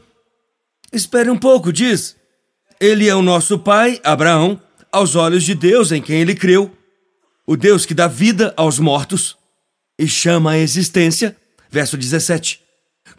[0.92, 2.16] Espere um pouco, diz.
[2.78, 4.60] Ele é o nosso pai, Abraão,
[4.92, 6.76] aos olhos de Deus em quem ele creu.
[7.46, 9.36] O Deus que dá vida aos mortos
[9.98, 11.36] e chama a existência.
[11.70, 12.60] Verso 17.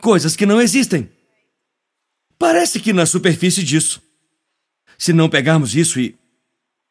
[0.02, 1.10] Coisas que não existem.
[2.38, 4.02] Parece que na superfície disso.
[4.98, 6.16] Se não pegarmos isso e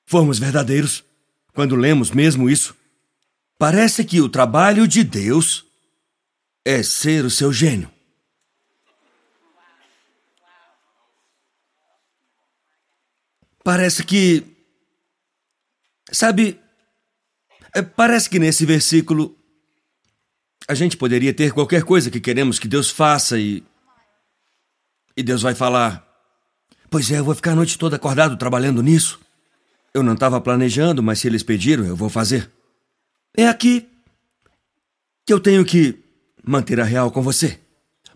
[0.06, 1.04] formos verdadeiros,
[1.52, 2.74] quando lemos mesmo isso,
[3.58, 5.64] parece que o trabalho de Deus
[6.64, 7.90] é ser o seu gênio.
[13.64, 14.44] Parece que.
[16.10, 16.58] Sabe.
[17.74, 19.36] É, parece que nesse versículo.
[20.68, 23.62] A gente poderia ter qualquer coisa que queremos que Deus faça e.
[25.16, 26.06] E Deus vai falar:
[26.90, 29.20] Pois é, eu vou ficar a noite toda acordado trabalhando nisso.
[29.92, 32.50] Eu não estava planejando, mas se eles pediram, eu vou fazer.
[33.36, 33.88] É aqui
[35.26, 35.98] que eu tenho que
[36.44, 37.60] manter a real com você.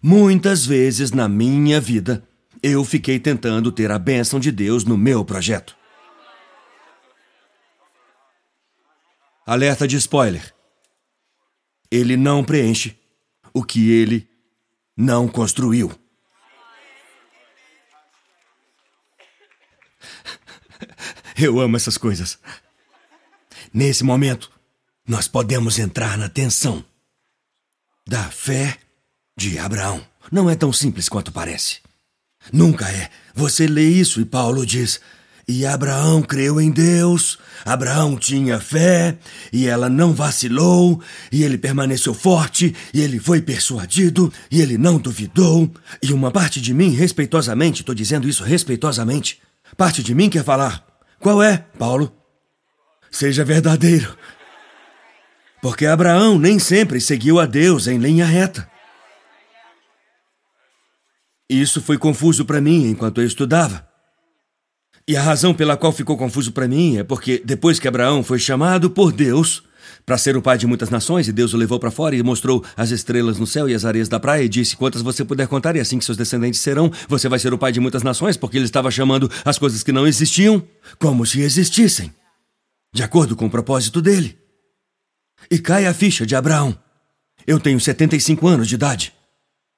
[0.03, 2.27] Muitas vezes na minha vida,
[2.67, 5.77] eu fiquei tentando ter a bênção de Deus no meu projeto.
[9.47, 10.55] Alerta de spoiler.
[11.91, 12.99] Ele não preenche
[13.53, 14.27] o que ele
[14.97, 15.93] não construiu.
[21.37, 22.39] Eu amo essas coisas.
[23.75, 24.51] Nesse momento,
[25.07, 26.83] nós podemos entrar na tensão
[28.09, 28.79] da fé
[29.37, 30.03] de Abraão.
[30.33, 31.85] Não é tão simples quanto parece.
[32.53, 33.09] Nunca é.
[33.35, 35.01] Você lê isso e Paulo diz:
[35.47, 39.17] E Abraão creu em Deus, Abraão tinha fé,
[39.53, 41.01] e ela não vacilou,
[41.33, 45.71] e ele permaneceu forte, e ele foi persuadido, e ele não duvidou.
[46.03, 49.41] E uma parte de mim, respeitosamente, estou dizendo isso respeitosamente,
[49.77, 50.85] parte de mim quer falar:
[51.19, 52.13] Qual é, Paulo?
[53.11, 54.17] Seja verdadeiro.
[55.63, 58.69] Porque Abraão nem sempre seguiu a Deus em linha reta.
[61.49, 63.87] Isso foi confuso para mim enquanto eu estudava.
[65.07, 68.39] E a razão pela qual ficou confuso para mim é porque depois que Abraão foi
[68.39, 69.63] chamado por Deus
[70.07, 72.65] para ser o pai de muitas nações, e Deus o levou para fora e mostrou
[72.77, 75.77] as estrelas no céu e as areias da praia e disse: Quantas você puder contar,
[75.77, 78.57] e assim que seus descendentes serão, você vai ser o pai de muitas nações, porque
[78.57, 80.63] ele estava chamando as coisas que não existiam
[80.99, 82.13] como se existissem,
[82.93, 84.39] de acordo com o propósito dele.
[85.51, 86.79] E cai a ficha de Abraão.
[87.47, 89.13] Eu tenho 75 anos de idade.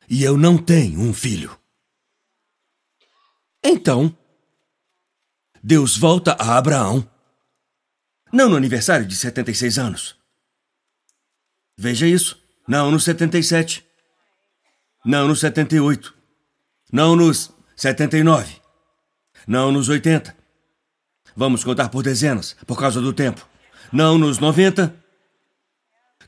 [0.09, 1.59] E eu não tenho um filho.
[3.63, 4.17] Então,
[5.63, 7.09] Deus volta a Abraão.
[8.33, 10.17] Não no aniversário de 76 anos.
[11.77, 12.41] Veja isso.
[12.69, 13.85] Não no 77.
[15.05, 16.15] Não nos 78.
[16.93, 18.61] Não nos 79.
[19.47, 20.37] Não nos 80.
[21.35, 23.47] Vamos contar por dezenas, por causa do tempo.
[23.93, 24.95] Não nos 90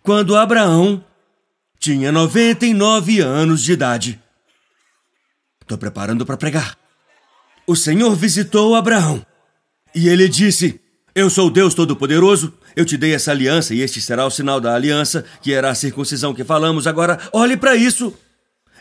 [0.02, 1.05] quando Abraão
[1.78, 4.20] tinha 99 anos de idade.
[5.60, 6.76] Estou preparando para pregar.
[7.66, 9.24] O Senhor visitou Abraão
[9.94, 10.80] e ele disse:
[11.14, 14.74] Eu sou Deus Todo-Poderoso, eu te dei essa aliança e este será o sinal da
[14.74, 16.86] aliança, que era a circuncisão que falamos.
[16.86, 18.14] Agora, olhe para isso.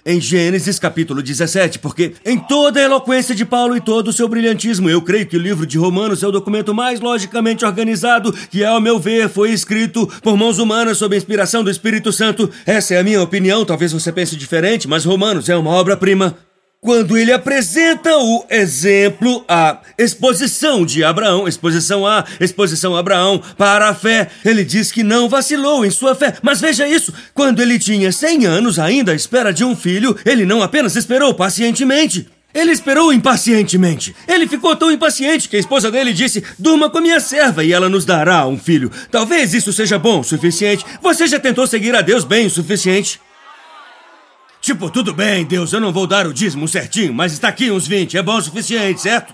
[0.08, 4.30] Em Gênesis capítulo 17, porque em toda a eloquência de Paulo e todo o seu
[4.30, 8.64] brilhantismo, eu creio que o livro de Romanos é o documento mais logicamente organizado que,
[8.64, 12.49] ao meu ver, foi escrito por mãos humanas sob a inspiração do Espírito Santo.
[12.66, 16.46] Essa é a minha opinião, talvez você pense diferente, mas Romanos é uma obra-prima
[16.80, 23.89] quando ele apresenta o exemplo, a exposição de Abraão, exposição a, exposição a Abraão para
[23.89, 26.38] a fé, ele diz que não vacilou em sua fé.
[26.41, 30.45] Mas veja isso, quando ele tinha 100 anos ainda à espera de um filho, ele
[30.45, 34.15] não apenas esperou pacientemente, ele esperou impacientemente.
[34.28, 37.73] Ele ficou tão impaciente que a esposa dele disse: Durma com a minha serva e
[37.73, 38.91] ela nos dará um filho.
[39.11, 40.86] Talvez isso seja bom o suficiente.
[41.01, 43.19] Você já tentou seguir a Deus bem o suficiente?
[44.68, 47.88] Tipo, tudo bem, Deus, eu não vou dar o dízimo certinho, mas está aqui uns
[47.88, 49.34] 20, é bom o suficiente, certo?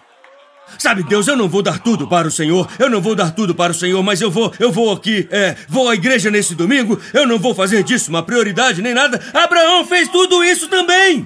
[0.77, 3.55] Sabe, Deus, eu não vou dar tudo para o Senhor, eu não vou dar tudo
[3.55, 7.01] para o Senhor, mas eu vou, eu vou aqui, é, vou à igreja nesse domingo,
[7.15, 9.19] eu não vou fazer disso uma prioridade nem nada.
[9.33, 11.25] Abraão fez tudo isso também,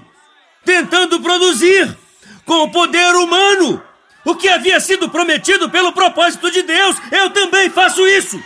[0.63, 1.93] tentando produzir
[2.45, 3.83] com o poder humano
[4.23, 6.95] o que havia sido prometido pelo propósito de Deus.
[7.11, 8.41] Eu também faço isso.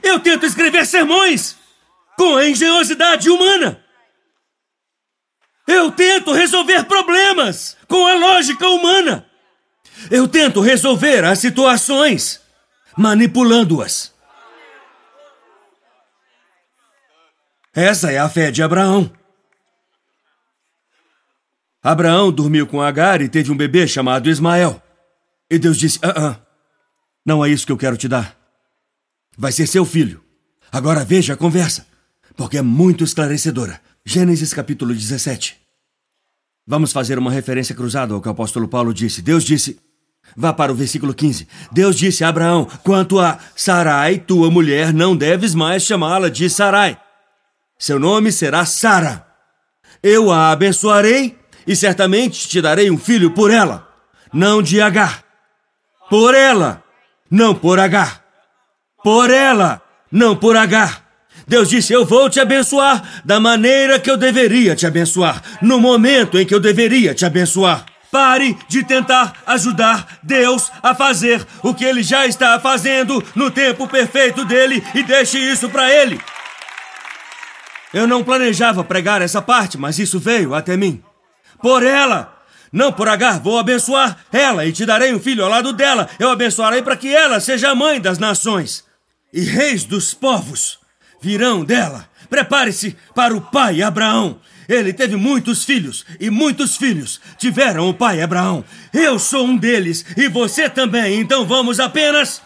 [0.00, 1.57] Eu tento escrever sermões
[2.18, 3.80] com a engenhosidade humana.
[5.68, 9.24] Eu tento resolver problemas com a lógica humana.
[10.10, 12.40] Eu tento resolver as situações
[12.96, 14.12] manipulando-as.
[17.72, 19.12] Essa é a fé de Abraão.
[21.80, 24.82] Abraão dormiu com Agar e teve um bebê chamado Ismael.
[25.48, 26.46] E Deus disse: ah, ah,
[27.24, 28.36] não é isso que eu quero te dar.
[29.36, 30.24] Vai ser seu filho.
[30.72, 31.87] Agora veja a conversa
[32.38, 33.80] porque é muito esclarecedora.
[34.06, 35.56] Gênesis capítulo 17.
[36.64, 39.20] Vamos fazer uma referência cruzada ao que o apóstolo Paulo disse.
[39.20, 39.76] Deus disse.
[40.36, 41.48] Vá para o versículo 15.
[41.72, 47.00] Deus disse a Abraão: Quanto a Sarai, tua mulher, não deves mais chamá-la de Sarai.
[47.76, 49.26] Seu nome será Sara.
[50.00, 51.36] Eu a abençoarei
[51.66, 53.88] e certamente te darei um filho por ela,
[54.32, 55.24] não de Agar.
[56.08, 56.84] Por ela,
[57.28, 58.22] não por Agar.
[59.02, 59.82] Por ela,
[60.12, 61.07] não por Agar.
[61.48, 66.38] Deus disse: Eu vou te abençoar da maneira que eu deveria te abençoar, no momento
[66.38, 67.86] em que eu deveria te abençoar.
[68.12, 73.86] Pare de tentar ajudar Deus a fazer o que ele já está fazendo no tempo
[73.88, 76.20] perfeito dele e deixe isso para ele.
[77.92, 81.02] Eu não planejava pregar essa parte, mas isso veio até mim.
[81.60, 82.34] Por ela,
[82.72, 86.08] não por Agar, vou abençoar ela e te darei um filho ao lado dela.
[86.18, 88.84] Eu abençoarei para que ela seja mãe das nações
[89.32, 90.78] e reis dos povos
[91.20, 92.08] virão dela.
[92.28, 94.38] Prepare-se para o pai Abraão.
[94.68, 98.62] Ele teve muitos filhos e muitos filhos tiveram o pai Abraão.
[98.92, 102.42] Eu sou um deles e você também, então vamos apenas.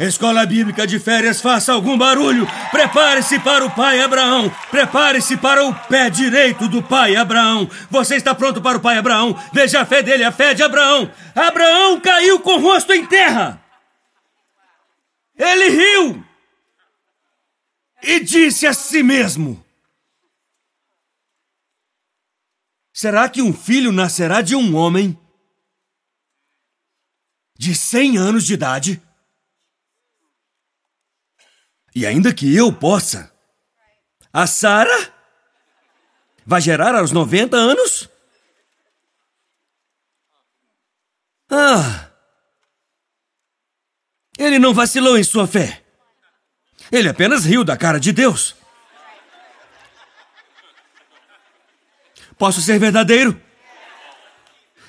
[0.00, 2.48] Escola Bíblica de Férias, faça algum barulho.
[2.70, 4.50] Prepare-se para o pai Abraão.
[4.70, 7.68] Prepare-se para o pé direito do pai Abraão.
[7.90, 9.38] Você está pronto para o pai Abraão?
[9.52, 11.10] Veja a fé dele, a fé de Abraão.
[11.36, 13.60] Abraão caiu com o rosto em terra.
[15.38, 16.24] Ele riu
[18.02, 19.64] e disse a si mesmo:
[22.92, 25.18] Será que um filho nascerá de um homem
[27.56, 29.02] de cem anos de idade?
[31.94, 33.34] E ainda que eu possa,
[34.32, 35.14] a Sara
[36.46, 38.08] vai gerar aos 90 anos?
[41.50, 42.10] Ah!
[44.38, 45.79] Ele não vacilou em sua fé.
[46.90, 48.56] Ele apenas riu da cara de Deus.
[52.36, 53.40] Posso ser verdadeiro?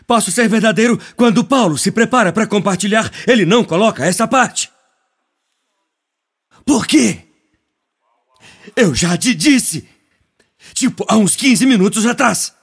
[0.07, 4.71] Posso ser verdadeiro quando Paulo se prepara para compartilhar, ele não coloca essa parte.
[6.65, 7.27] Por quê?
[8.75, 9.87] Eu já te disse,
[10.73, 12.53] tipo há uns 15 minutos atrás.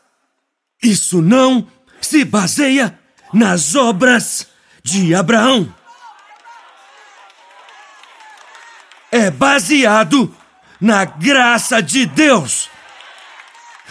[0.82, 1.66] Isso não
[2.00, 2.98] se baseia
[3.32, 4.46] nas obras
[4.82, 5.74] de Abraão.
[9.10, 10.34] É baseado
[10.80, 12.70] na graça de Deus.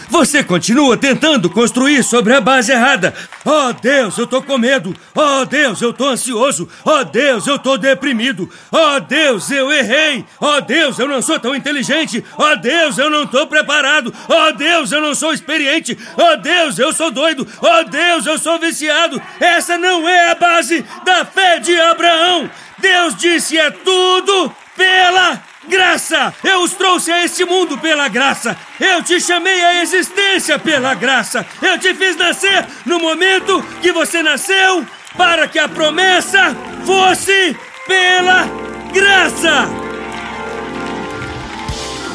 [0.09, 3.13] Você continua tentando construir sobre a base errada.
[3.43, 4.95] Oh Deus, eu tô com medo.
[5.13, 6.69] Oh Deus, eu tô ansioso.
[6.85, 8.49] Oh Deus, eu tô deprimido.
[8.71, 10.23] Oh Deus, eu errei.
[10.39, 12.23] Oh Deus, eu não sou tão inteligente.
[12.37, 14.13] Oh Deus, eu não tô preparado.
[14.29, 15.97] Oh Deus, eu não sou experiente.
[16.15, 17.45] Oh Deus, eu sou doido.
[17.59, 19.21] Oh Deus, eu sou viciado.
[19.39, 22.49] Essa não é a base da fé de Abraão.
[22.77, 26.33] Deus disse: é tudo pela graça.
[26.43, 28.55] Eu os trouxe a este mundo pela graça.
[28.79, 31.45] Eu te chamei à existência pela graça.
[31.61, 34.85] Eu te fiz nascer no momento que você nasceu
[35.17, 36.55] para que a promessa
[36.85, 37.57] fosse
[37.87, 38.45] pela
[38.93, 39.67] graça.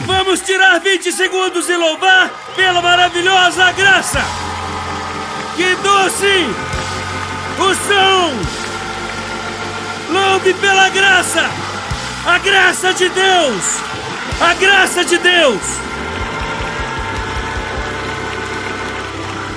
[0.06, 4.20] Vamos tirar 20 segundos e louvar pela maravilhosa graça!
[5.56, 6.46] Que doce!
[7.58, 8.32] O som!
[10.12, 11.71] Louve pela graça!
[12.24, 13.80] A graça de Deus!
[14.40, 15.60] A graça de Deus!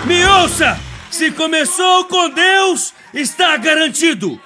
[0.05, 0.79] Me ouça!
[1.11, 4.41] Se começou com Deus, está garantido!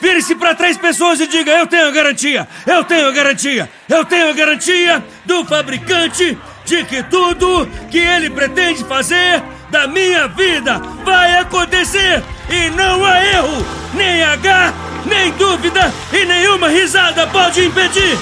[0.00, 4.04] Vire-se para três pessoas e diga: Eu tenho a garantia, eu tenho a garantia, eu
[4.06, 10.78] tenho a garantia do fabricante de que tudo que ele pretende fazer da minha vida
[11.04, 14.72] vai acontecer e não há erro, nem H,
[15.06, 18.18] nem dúvida e nenhuma risada pode impedir.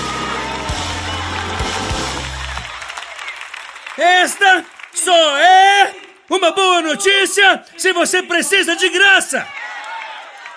[3.99, 5.95] Esta só é
[6.29, 9.47] uma boa notícia se você precisa de graça.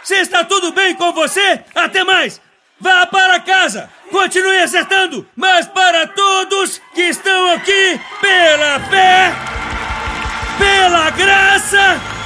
[0.04, 2.42] Se está tudo bem com você, até mais!
[2.80, 3.90] Vá para casa!
[4.12, 5.28] Continue acertando!
[5.36, 9.32] Mas para todos que estão aqui, pela fé,
[10.58, 12.19] pela graça.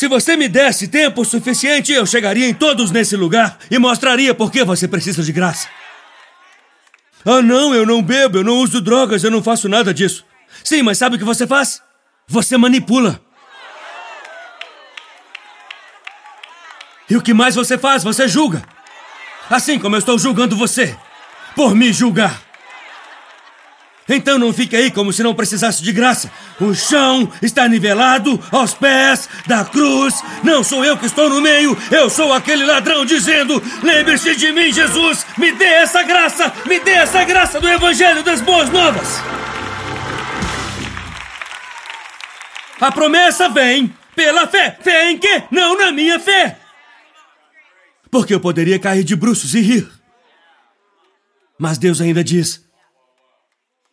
[0.00, 4.50] Se você me desse tempo suficiente, eu chegaria em todos nesse lugar e mostraria por
[4.50, 5.68] que você precisa de graça.
[7.22, 10.24] Ah, não, eu não bebo, eu não uso drogas, eu não faço nada disso.
[10.64, 11.82] Sim, mas sabe o que você faz?
[12.26, 13.20] Você manipula.
[17.10, 18.02] E o que mais você faz?
[18.02, 18.62] Você julga.
[19.50, 20.96] Assim como eu estou julgando você.
[21.54, 22.40] Por me julgar.
[24.12, 26.30] Então não fique aí como se não precisasse de graça.
[26.60, 30.20] O chão está nivelado aos pés da cruz.
[30.42, 34.72] Não sou eu que estou no meio, eu sou aquele ladrão dizendo: Lembre-se de mim,
[34.72, 35.24] Jesus.
[35.38, 39.22] Me dê essa graça, me dê essa graça do Evangelho das Boas Novas.
[42.80, 44.76] A promessa vem pela fé.
[44.80, 45.44] Fé em quê?
[45.52, 46.58] Não na minha fé.
[48.10, 49.88] Porque eu poderia cair de bruços e rir.
[51.56, 52.68] Mas Deus ainda diz: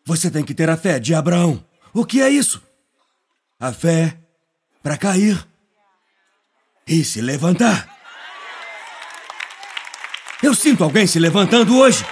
[0.07, 1.61] Você tem que ter a fé de Abraão.
[1.93, 2.63] O que é isso?
[3.59, 4.17] A fé
[4.81, 5.45] para cair
[6.87, 7.93] e se levantar.
[10.41, 12.05] Eu sinto alguém se levantando hoje.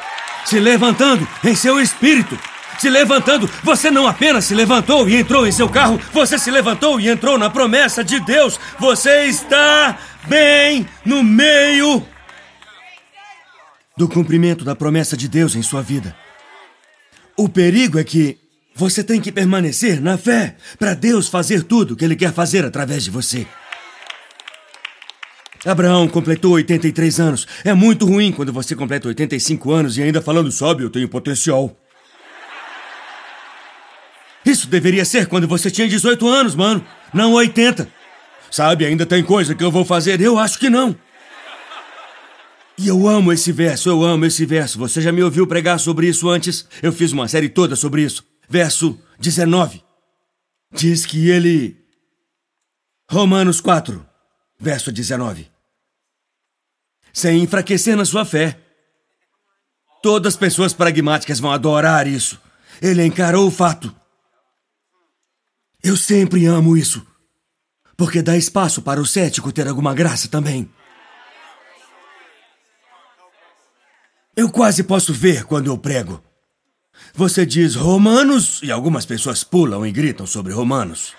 [0.45, 2.37] Se levantando em seu espírito
[2.77, 3.49] se levantando.
[3.63, 7.37] Você não apenas se levantou e entrou em seu carro, você se levantou e entrou
[7.37, 8.59] na promessa de Deus.
[8.77, 12.05] Você está bem no meio
[13.95, 16.13] do cumprimento da promessa de Deus em sua vida.
[17.38, 18.38] O perigo é que
[18.73, 22.63] você tem que permanecer na fé para Deus fazer tudo o que Ele quer fazer
[22.63, 23.45] através de você.
[25.65, 27.47] Abraão completou 83 anos.
[27.63, 31.75] É muito ruim quando você completa 85 anos e ainda falando, sabe, eu tenho potencial.
[34.45, 36.86] Isso deveria ser quando você tinha 18 anos, mano.
[37.13, 37.89] Não 80.
[38.51, 40.21] Sabe, ainda tem coisa que eu vou fazer.
[40.21, 40.95] Eu acho que não.
[42.78, 44.78] E eu amo esse verso, eu amo esse verso.
[44.80, 46.67] Você já me ouviu pregar sobre isso antes?
[46.82, 48.26] Eu fiz uma série toda sobre isso.
[48.49, 49.84] Verso 19.
[50.73, 51.78] Diz que ele.
[53.09, 54.05] Romanos 4,
[54.59, 55.49] verso 19.
[57.13, 58.59] Sem enfraquecer na sua fé.
[60.03, 62.39] Todas as pessoas pragmáticas vão adorar isso.
[62.82, 63.95] Ele encarou o fato
[65.86, 67.05] eu sempre amo isso.
[67.95, 70.67] Porque dá espaço para o cético ter alguma graça também.
[74.36, 76.21] Eu quase posso ver quando eu prego.
[77.13, 81.13] Você diz Romanos e algumas pessoas pulam e gritam sobre Romanos.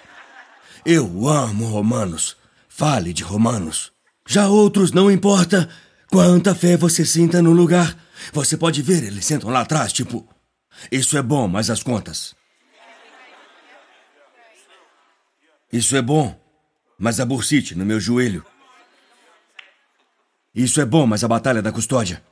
[0.85, 2.37] Eu amo Romanos.
[2.69, 3.91] Fale de Romanos.
[4.29, 5.69] Já outros não importa
[6.11, 7.97] quanta fé você sinta no lugar.
[8.33, 10.29] Você pode ver, eles sentam lá atrás, tipo,
[10.93, 12.35] isso é bom, mas as contas.
[15.73, 16.39] Isso é bom,
[16.99, 18.45] mas a bursite no meu joelho.
[20.55, 22.23] Isso é bom, mas a batalha da custódia.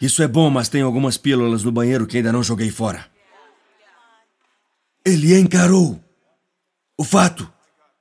[0.00, 3.06] Isso é bom, mas tem algumas pílulas no banheiro que ainda não joguei fora.
[5.04, 6.02] Ele encarou
[6.96, 7.50] o fato.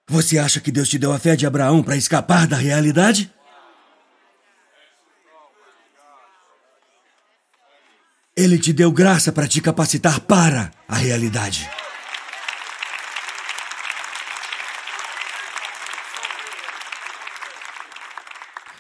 [0.08, 3.32] Você acha que Deus te deu a fé de Abraão para escapar da realidade?
[8.36, 11.70] Ele te deu graça para te capacitar para a realidade.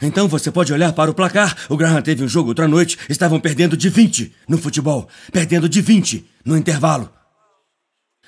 [0.01, 1.55] Então você pode olhar para o placar.
[1.67, 2.97] O Graham teve um jogo outra noite.
[3.09, 5.09] Estavam perdendo de 20 no futebol.
[5.31, 7.09] Perdendo de 20 no intervalo.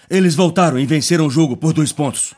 [0.10, 2.34] Eles voltaram e venceram o jogo por dois pontos.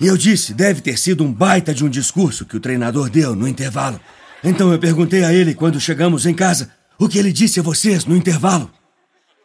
[0.00, 3.34] E eu disse, deve ter sido um baita de um discurso que o treinador deu
[3.34, 3.98] no intervalo.
[4.42, 8.04] Então eu perguntei a ele quando chegamos em casa o que ele disse a vocês
[8.04, 8.70] no intervalo.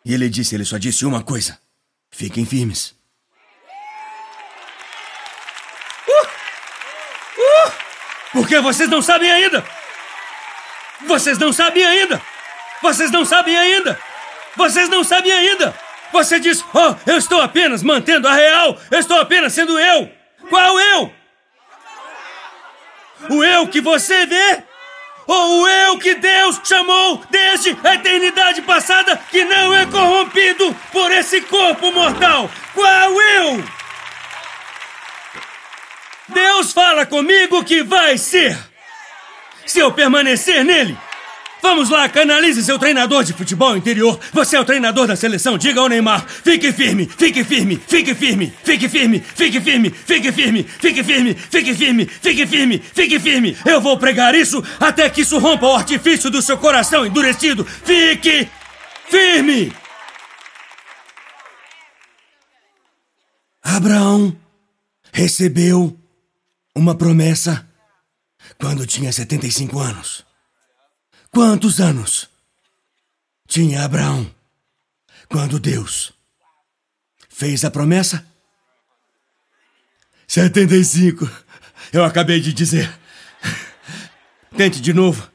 [0.03, 1.57] E ele disse, ele só disse uma coisa:
[2.11, 2.98] fiquem firmes.
[8.39, 9.65] Porque vocês não sabem ainda!
[11.05, 12.21] Vocês não sabem ainda!
[12.81, 13.99] Vocês não sabem ainda!
[14.55, 15.75] Vocês não sabem ainda!
[16.13, 20.09] Você diz, oh, eu estou apenas mantendo a real, eu estou apenas sendo eu!
[20.49, 21.13] Qual eu?
[23.29, 24.63] O eu que você vê?
[25.27, 31.11] Ou o eu que Deus chamou desde a eternidade passada, que não é corrompido por
[31.11, 32.49] esse corpo mortal?
[32.73, 33.78] Qual eu?
[36.33, 38.57] Deus fala comigo que vai ser.
[39.65, 40.97] Se eu permanecer nele,
[41.61, 44.17] Vamos lá, canalize seu treinador de futebol interior.
[44.31, 45.57] Você é o treinador da seleção.
[45.57, 50.63] Diga ao Neymar: fique firme, fique firme, fique firme, fique firme, fique firme, fique firme,
[50.79, 53.57] fique firme, fique firme, fique firme, fique firme.
[53.65, 57.65] Eu vou pregar isso até que isso rompa o artifício do seu coração endurecido.
[57.65, 58.47] Fique
[59.09, 59.73] firme.
[63.61, 64.35] Abraão
[65.11, 65.98] recebeu
[66.79, 67.67] uma promessa
[68.57, 70.25] quando tinha 75 anos.
[71.29, 72.29] Quantos anos
[73.47, 74.33] tinha Abraão
[75.27, 76.13] quando Deus
[77.29, 78.25] fez a promessa?
[80.25, 81.29] 75.
[81.91, 82.91] Eu acabei de dizer.
[84.55, 85.29] Tente de novo.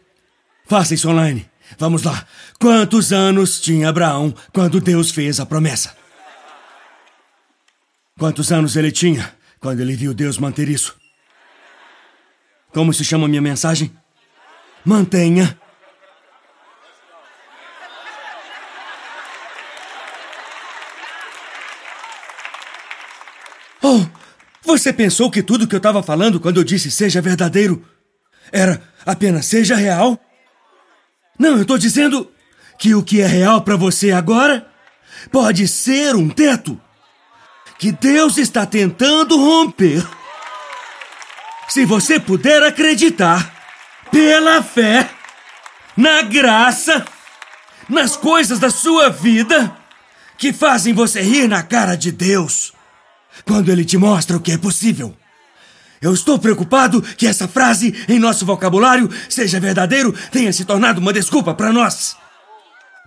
[0.66, 1.48] Faça isso online.
[1.78, 2.26] Vamos lá.
[2.58, 5.96] Quantos anos tinha Abraão quando Deus fez a promessa?
[8.18, 11.03] Quantos anos ele tinha quando ele viu Deus manter isso?
[12.74, 13.96] Como se chama minha mensagem?
[14.84, 15.58] Mantenha
[23.86, 24.00] Oh,
[24.62, 27.84] você pensou que tudo que eu estava falando quando eu disse seja verdadeiro
[28.50, 30.18] era apenas seja real?
[31.38, 32.30] Não, eu estou dizendo
[32.78, 34.66] que o que é real para você agora
[35.30, 36.80] pode ser um teto
[37.78, 40.02] que Deus está tentando romper.
[41.68, 43.52] Se você puder acreditar
[44.10, 45.10] pela fé
[45.96, 47.04] na graça,
[47.88, 49.76] nas coisas da sua vida
[50.36, 52.72] que fazem você rir na cara de Deus
[53.44, 55.16] quando ele te mostra o que é possível.
[56.00, 61.12] Eu estou preocupado que essa frase em nosso vocabulário seja verdadeiro, tenha se tornado uma
[61.12, 62.16] desculpa para nós.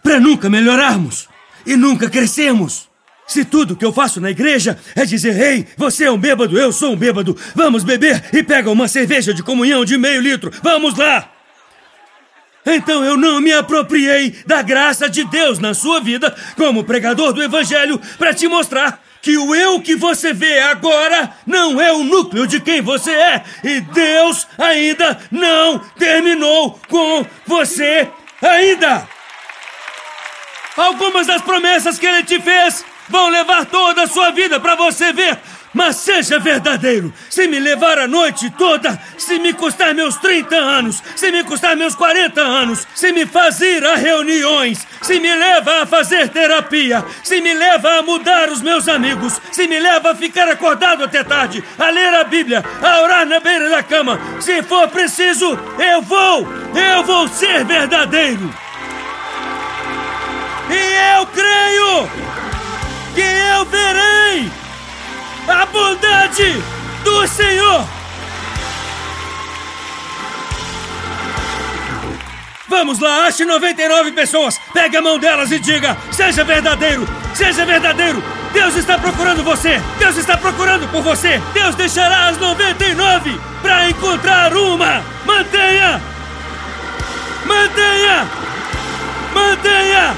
[0.01, 1.29] Para nunca melhorarmos
[1.65, 2.89] e nunca crescermos.
[3.27, 6.71] Se tudo que eu faço na igreja é dizer, ei, você é um bêbado, eu
[6.71, 10.95] sou um bêbado, vamos beber e pega uma cerveja de comunhão de meio litro, vamos
[10.95, 11.29] lá!
[12.65, 17.43] Então eu não me apropriei da graça de Deus na sua vida como pregador do
[17.43, 22.47] Evangelho para te mostrar que o eu que você vê agora não é o núcleo
[22.47, 28.07] de quem você é e Deus ainda não terminou com você
[28.41, 29.07] ainda.
[30.75, 35.13] Algumas das promessas que ele te fez vão levar toda a sua vida para você
[35.13, 35.37] ver
[35.77, 37.13] mas seja verdadeiro.
[37.29, 41.75] Se me levar a noite toda, se me custar meus 30 anos, se me custar
[41.75, 47.39] meus 40 anos, se me fazer a reuniões, se me leva a fazer terapia, se
[47.41, 51.63] me leva a mudar os meus amigos, se me leva a ficar acordado até tarde,
[51.77, 56.47] a ler a Bíblia, a orar na beira da cama, se for preciso, eu vou,
[56.75, 58.51] eu vou ser verdadeiro.
[60.69, 62.26] E eu creio
[63.17, 64.51] que eu verei
[65.47, 66.63] a bondade
[67.03, 67.83] do Senhor.
[72.67, 78.23] Vamos lá, ache 99 pessoas, pegue a mão delas e diga: seja verdadeiro, seja verdadeiro.
[78.53, 81.41] Deus está procurando você, Deus está procurando por você.
[81.55, 85.01] Deus deixará as 99 para encontrar uma.
[85.25, 85.99] Mantenha,
[87.47, 88.27] mantenha,
[89.33, 90.15] mantenha,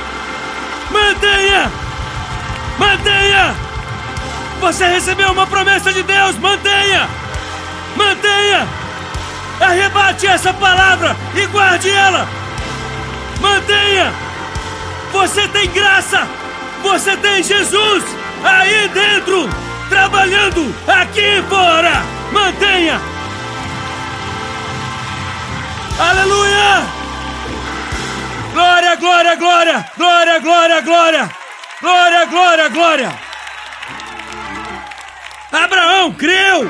[0.91, 1.88] mantenha,
[2.79, 3.55] mantenha.
[4.61, 7.07] Você recebeu uma promessa de Deus, mantenha!
[7.95, 8.67] Mantenha!
[9.59, 12.27] Arrebate essa palavra e guarde ela!
[13.41, 14.11] Mantenha!
[15.11, 16.27] Você tem graça!
[16.81, 18.03] Você tem Jesus
[18.43, 19.49] aí dentro,
[19.89, 22.03] trabalhando aqui fora!
[22.31, 22.99] Mantenha!
[25.99, 26.85] Aleluia!
[28.53, 29.85] Glória, glória, glória!
[29.97, 31.38] Glória, glória, glória!
[31.81, 33.19] Glória, glória, glória!
[35.51, 36.69] Abraão creu!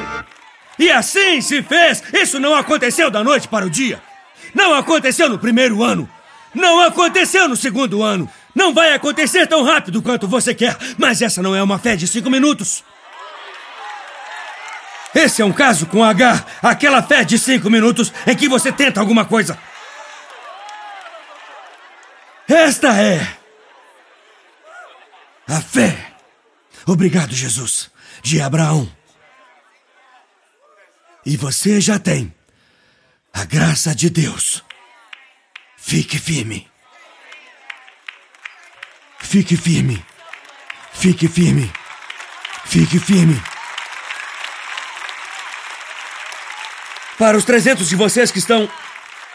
[0.78, 2.04] E assim se fez!
[2.14, 4.02] Isso não aconteceu da noite para o dia!
[4.54, 6.08] Não aconteceu no primeiro ano!
[6.54, 8.30] Não aconteceu no segundo ano!
[8.54, 12.08] Não vai acontecer tão rápido quanto você quer, mas essa não é uma fé de
[12.08, 12.84] cinco minutos!
[15.14, 19.00] Esse é um caso com H, aquela fé de cinco minutos em que você tenta
[19.00, 19.58] alguma coisa.
[22.48, 23.39] Esta é
[25.50, 26.14] a fé.
[26.86, 27.92] Obrigado, Jesus
[28.22, 28.90] de Abraão.
[31.26, 32.34] E você já tem
[33.32, 34.64] A graça de Deus.
[35.78, 36.68] Fique firme.
[39.20, 40.04] Fique firme.
[40.94, 41.72] Fique firme.
[42.66, 43.42] Fique firme.
[47.20, 48.70] Para os 300 de vocês que estão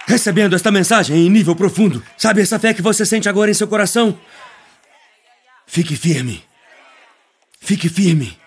[0.06, 3.68] recebendo esta mensagem em nível profundo, sabe essa fé que você sente agora em seu
[3.68, 4.18] coração?
[5.66, 6.44] Fique firme.
[7.60, 8.38] Fique firme.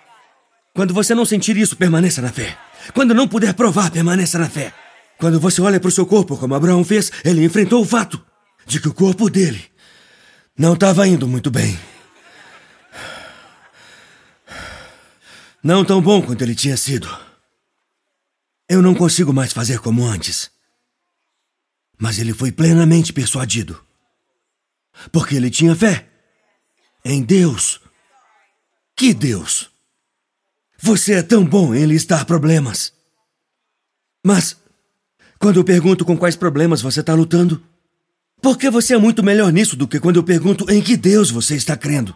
[0.74, 2.58] Quando você não sentir isso, permaneça na fé.
[2.94, 4.74] Quando não puder provar, permaneça na fé.
[5.18, 8.24] Quando você olha para o seu corpo, como Abraão fez, ele enfrentou o fato
[8.66, 9.66] de que o corpo dele
[10.58, 11.78] não estava indo muito bem.
[15.64, 17.10] Não tão bom quanto ele tinha sido.
[18.70, 20.52] Eu não consigo mais fazer como antes.
[21.98, 23.84] Mas ele foi plenamente persuadido.
[25.12, 26.08] Porque ele tinha fé
[27.08, 27.80] em Deus.
[28.96, 29.70] Que Deus?
[30.80, 32.94] Você é tão bom em listar problemas.
[34.24, 34.58] Mas,
[35.40, 37.64] quando eu pergunto com quais problemas você está lutando,
[38.42, 41.32] por que você é muito melhor nisso do que quando eu pergunto em que Deus
[41.32, 42.16] você está crendo?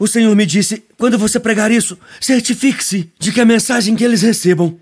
[0.00, 4.22] O Senhor me disse: quando você pregar isso, certifique-se de que a mensagem que eles
[4.22, 4.80] recebam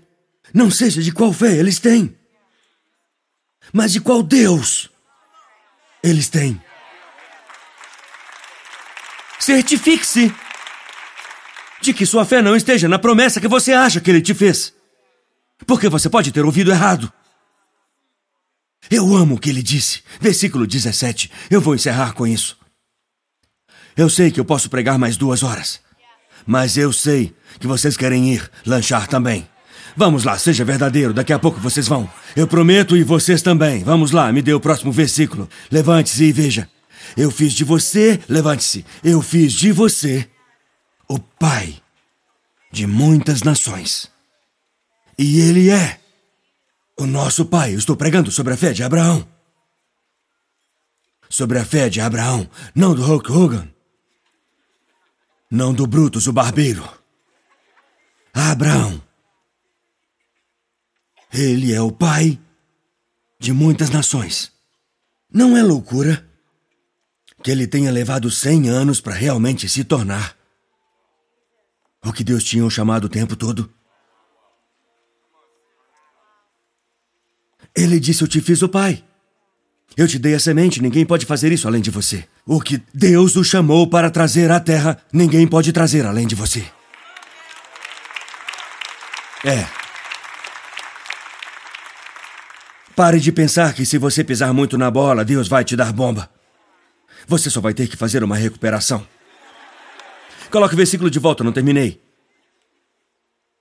[0.53, 2.15] não seja de qual fé eles têm,
[3.73, 4.89] mas de qual Deus
[6.07, 6.61] eles têm.
[9.39, 10.33] Certifique-se
[11.81, 14.73] de que sua fé não esteja na promessa que você acha que ele te fez.
[15.65, 17.11] Porque você pode ter ouvido errado.
[18.89, 20.03] Eu amo o que ele disse.
[20.19, 21.31] Versículo 17.
[21.49, 22.57] Eu vou encerrar com isso.
[23.95, 25.81] Eu sei que eu posso pregar mais duas horas.
[26.45, 29.47] Mas eu sei que vocês querem ir lanchar também.
[29.97, 32.07] Vamos lá, seja verdadeiro, daqui a pouco vocês vão.
[32.35, 33.83] Eu prometo e vocês também.
[33.83, 35.49] Vamos lá, me dê o próximo versículo.
[35.71, 36.69] Levante-se e veja.
[37.17, 38.85] Eu fiz de você, levante-se.
[39.03, 40.29] Eu fiz de você
[41.09, 41.81] o pai
[42.71, 44.11] de muitas nações.
[45.17, 45.99] E ele é
[46.95, 47.73] o nosso pai.
[47.73, 49.27] Eu estou pregando sobre a fé de Abraão.
[51.27, 53.67] Sobre a fé de Abraão, não do Hulk Hogan.
[55.49, 56.87] Não do Brutus, o barbeiro.
[58.31, 59.06] Abraão.
[61.37, 62.39] Ele é o pai
[63.39, 64.51] de muitas nações.
[65.31, 66.27] Não é loucura
[67.43, 70.35] que ele tenha levado cem anos para realmente se tornar
[72.03, 73.69] o que Deus tinha o chamado o tempo todo?
[77.75, 79.03] Ele disse: Eu te fiz o pai.
[79.95, 82.27] Eu te dei a semente, ninguém pode fazer isso além de você.
[82.45, 86.65] O que Deus o chamou para trazer à terra, ninguém pode trazer além de você.
[89.43, 89.86] É.
[92.97, 96.27] Pare de pensar que se você pisar muito na bola, Deus vai te dar bomba.
[97.27, 99.07] Você só vai ter que fazer uma recuperação.
[100.49, 102.01] Coloque o versículo de volta, não terminei.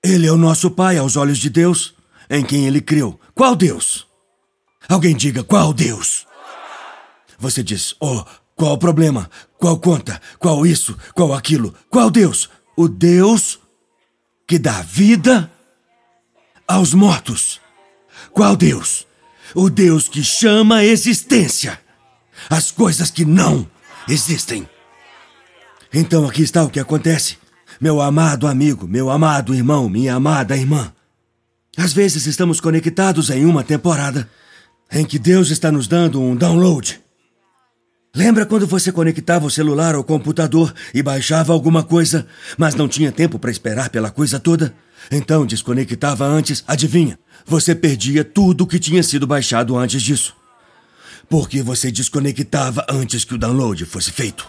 [0.03, 1.95] Ele é o nosso Pai aos olhos de Deus,
[2.31, 3.21] em quem ele creu.
[3.35, 4.07] Qual Deus?
[4.89, 6.27] Alguém diga qual Deus?
[7.39, 8.25] Você diz, oh,
[8.55, 9.31] qual o problema?
[9.59, 10.19] Qual conta?
[10.39, 10.97] Qual isso?
[11.15, 11.75] Qual aquilo?
[11.91, 12.49] Qual Deus?
[12.75, 13.59] O Deus
[14.47, 15.53] que dá vida
[16.67, 17.61] aos mortos.
[18.33, 19.07] Qual Deus?
[19.59, 21.81] O Deus que chama a existência
[22.51, 23.67] as coisas que não
[24.07, 24.69] existem.
[25.91, 27.39] Então aqui está o que acontece.
[27.81, 30.93] Meu amado amigo, meu amado irmão, minha amada irmã.
[31.75, 34.29] Às vezes estamos conectados em uma temporada
[34.93, 37.01] em que Deus está nos dando um download.
[38.15, 42.27] Lembra quando você conectava o celular ao computador e baixava alguma coisa,
[42.59, 44.75] mas não tinha tempo para esperar pela coisa toda?
[45.11, 47.19] Então desconectava antes, adivinha?
[47.45, 50.35] Você perdia tudo o que tinha sido baixado antes disso.
[51.29, 54.49] Porque você desconectava antes que o download fosse feito.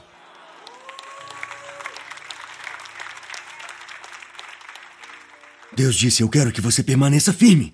[5.76, 7.74] Deus disse: Eu quero que você permaneça firme.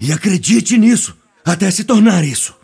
[0.00, 2.54] E acredite nisso, até se tornar isso.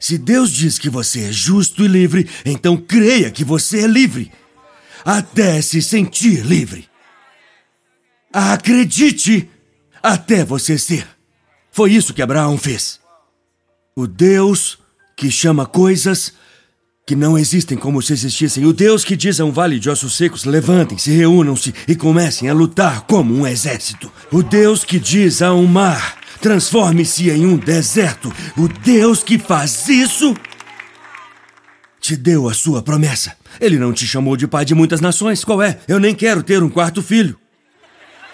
[0.00, 4.32] Se Deus diz que você é justo e livre, então creia que você é livre.
[5.04, 6.88] Até se sentir livre.
[8.32, 9.48] Acredite
[10.02, 11.06] até você ser.
[11.70, 13.00] Foi isso que Abraão fez.
[13.94, 14.78] O Deus
[15.16, 16.32] que chama coisas
[17.06, 18.64] que não existem como se existissem.
[18.64, 22.52] O Deus que diz a um vale de ossos secos: levantem-se, reúnam-se e comecem a
[22.52, 24.12] lutar como um exército.
[24.32, 28.32] O Deus que diz a um mar: transforme-se em um deserto.
[28.56, 30.36] O Deus que faz isso
[32.00, 33.36] te deu a sua promessa.
[33.60, 35.44] Ele não te chamou de pai de muitas nações.
[35.44, 35.78] Qual é?
[35.88, 37.38] Eu nem quero ter um quarto filho.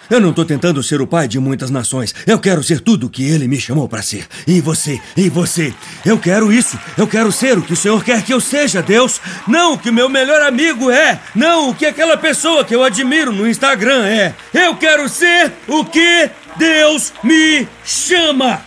[0.09, 2.13] Eu não estou tentando ser o pai de muitas nações.
[2.27, 4.27] Eu quero ser tudo o que ele me chamou para ser.
[4.45, 5.73] E você, e você.
[6.05, 6.77] Eu quero isso.
[6.97, 9.21] Eu quero ser o que o Senhor quer que eu seja, Deus.
[9.47, 11.19] Não o que meu melhor amigo é.
[11.33, 14.35] Não o que aquela pessoa que eu admiro no Instagram é.
[14.53, 18.61] Eu quero ser o que Deus me chama.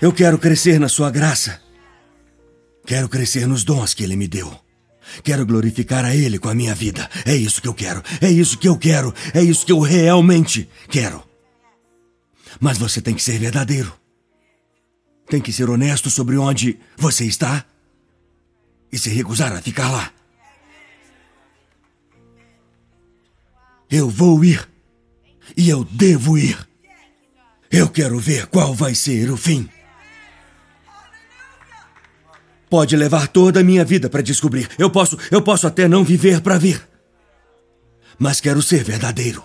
[0.00, 1.60] Eu quero crescer na sua graça.
[2.86, 4.67] Quero crescer nos dons que ele me deu.
[5.22, 7.08] Quero glorificar a Ele com a minha vida.
[7.24, 8.02] É isso que eu quero.
[8.20, 9.14] É isso que eu quero.
[9.34, 11.22] É isso que eu realmente quero.
[12.60, 13.92] Mas você tem que ser verdadeiro.
[15.28, 17.64] Tem que ser honesto sobre onde você está
[18.90, 20.12] e se recusar a ficar lá.
[23.90, 24.68] Eu vou ir.
[25.56, 26.58] E eu devo ir.
[27.70, 29.68] Eu quero ver qual vai ser o fim.
[32.70, 34.68] Pode levar toda a minha vida para descobrir.
[34.78, 36.86] Eu posso, eu posso até não viver para ver.
[38.18, 39.42] Mas quero ser verdadeiro.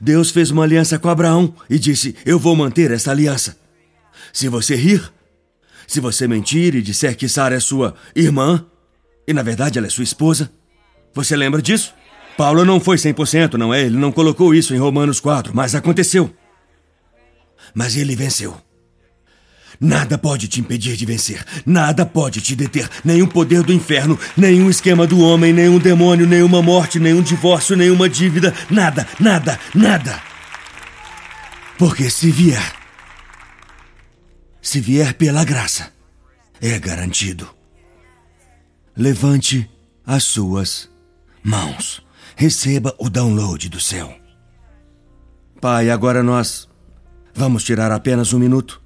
[0.00, 3.56] Deus fez uma aliança com Abraão e disse: Eu vou manter essa aliança.
[4.32, 5.12] Se você rir,
[5.86, 8.66] se você mentir e disser que Sara é sua irmã,
[9.26, 10.50] e na verdade ela é sua esposa,
[11.14, 11.94] você lembra disso?
[12.36, 13.82] Paulo não foi 100%, não é?
[13.82, 16.34] Ele não colocou isso em Romanos 4, mas aconteceu.
[17.74, 18.60] Mas ele venceu.
[19.80, 21.44] Nada pode te impedir de vencer.
[21.64, 22.88] Nada pode te deter.
[23.04, 28.08] Nenhum poder do inferno, nenhum esquema do homem, nenhum demônio, nenhuma morte, nenhum divórcio, nenhuma
[28.08, 28.54] dívida.
[28.70, 30.22] Nada, nada, nada.
[31.78, 32.72] Porque se vier,
[34.62, 35.92] se vier pela graça,
[36.60, 37.48] é garantido.
[38.96, 39.68] Levante
[40.06, 40.88] as suas
[41.42, 42.02] mãos.
[42.34, 44.14] Receba o download do céu.
[45.60, 46.68] Pai, agora nós
[47.34, 48.82] vamos tirar apenas um minuto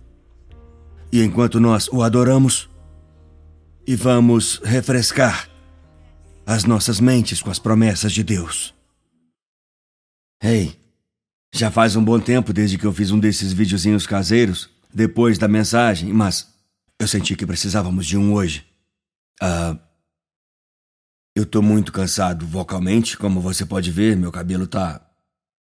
[1.13, 2.69] e enquanto nós o adoramos,
[3.87, 5.49] e vamos refrescar
[6.47, 8.75] as nossas mentes com as promessas de Deus.
[10.43, 10.79] Ei,
[11.53, 15.49] já faz um bom tempo desde que eu fiz um desses videozinhos caseiros, depois da
[15.49, 16.49] mensagem, mas
[16.99, 18.65] eu senti que precisávamos de um hoje.
[19.41, 19.77] Ah.
[21.35, 25.01] Eu tô muito cansado vocalmente, como você pode ver, meu cabelo tá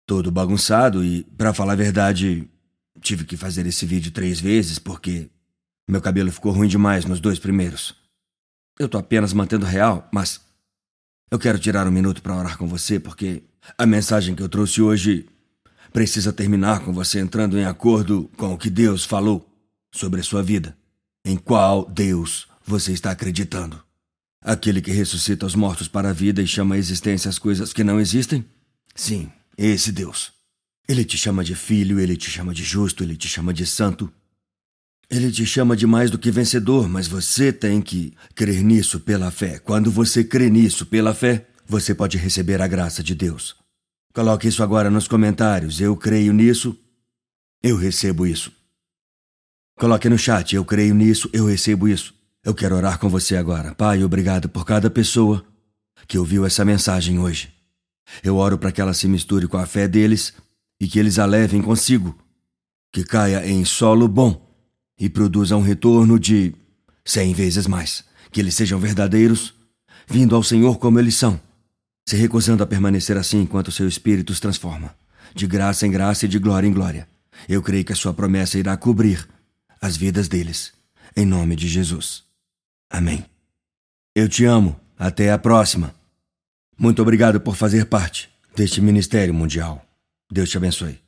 [0.06, 2.48] todo bagunçado e, para falar a verdade,
[3.00, 5.30] tive que fazer esse vídeo três vezes porque
[5.88, 7.94] meu cabelo ficou ruim demais nos dois primeiros.
[8.78, 10.40] Eu tô apenas mantendo real, mas
[11.30, 13.42] eu quero tirar um minuto para orar com você porque
[13.76, 15.26] a mensagem que eu trouxe hoje
[15.92, 19.48] precisa terminar com você entrando em acordo com o que Deus falou
[19.92, 20.76] sobre a sua vida.
[21.24, 23.82] Em qual Deus você está acreditando?
[24.42, 27.82] Aquele que ressuscita os mortos para a vida e chama à existência as coisas que
[27.82, 28.44] não existem?
[28.94, 30.32] Sim, esse Deus.
[30.88, 34.10] Ele te chama de filho, ele te chama de justo, ele te chama de santo,
[35.10, 39.30] ele te chama de mais do que vencedor, mas você tem que crer nisso pela
[39.30, 39.58] fé.
[39.58, 43.56] Quando você crê nisso pela fé, você pode receber a graça de Deus.
[44.12, 45.80] Coloque isso agora nos comentários.
[45.80, 46.76] Eu creio nisso,
[47.62, 48.52] eu recebo isso.
[49.78, 50.54] Coloque no chat.
[50.54, 52.14] Eu creio nisso, eu recebo isso.
[52.44, 53.74] Eu quero orar com você agora.
[53.74, 55.44] Pai, obrigado por cada pessoa
[56.06, 57.52] que ouviu essa mensagem hoje.
[58.22, 60.34] Eu oro para que ela se misture com a fé deles
[60.80, 62.18] e que eles a levem consigo.
[62.92, 64.47] Que caia em solo bom
[64.98, 66.54] e produza um retorno de
[67.04, 68.04] cem vezes mais.
[68.30, 69.54] Que eles sejam verdadeiros,
[70.06, 71.40] vindo ao Senhor como eles são,
[72.08, 74.94] se recusando a permanecer assim enquanto seu espírito os transforma,
[75.34, 77.08] de graça em graça e de glória em glória.
[77.48, 79.26] Eu creio que a sua promessa irá cobrir
[79.80, 80.72] as vidas deles,
[81.16, 82.24] em nome de Jesus.
[82.90, 83.24] Amém.
[84.14, 84.78] Eu te amo.
[84.98, 85.94] Até a próxima.
[86.76, 89.84] Muito obrigado por fazer parte deste ministério mundial.
[90.30, 91.07] Deus te abençoe.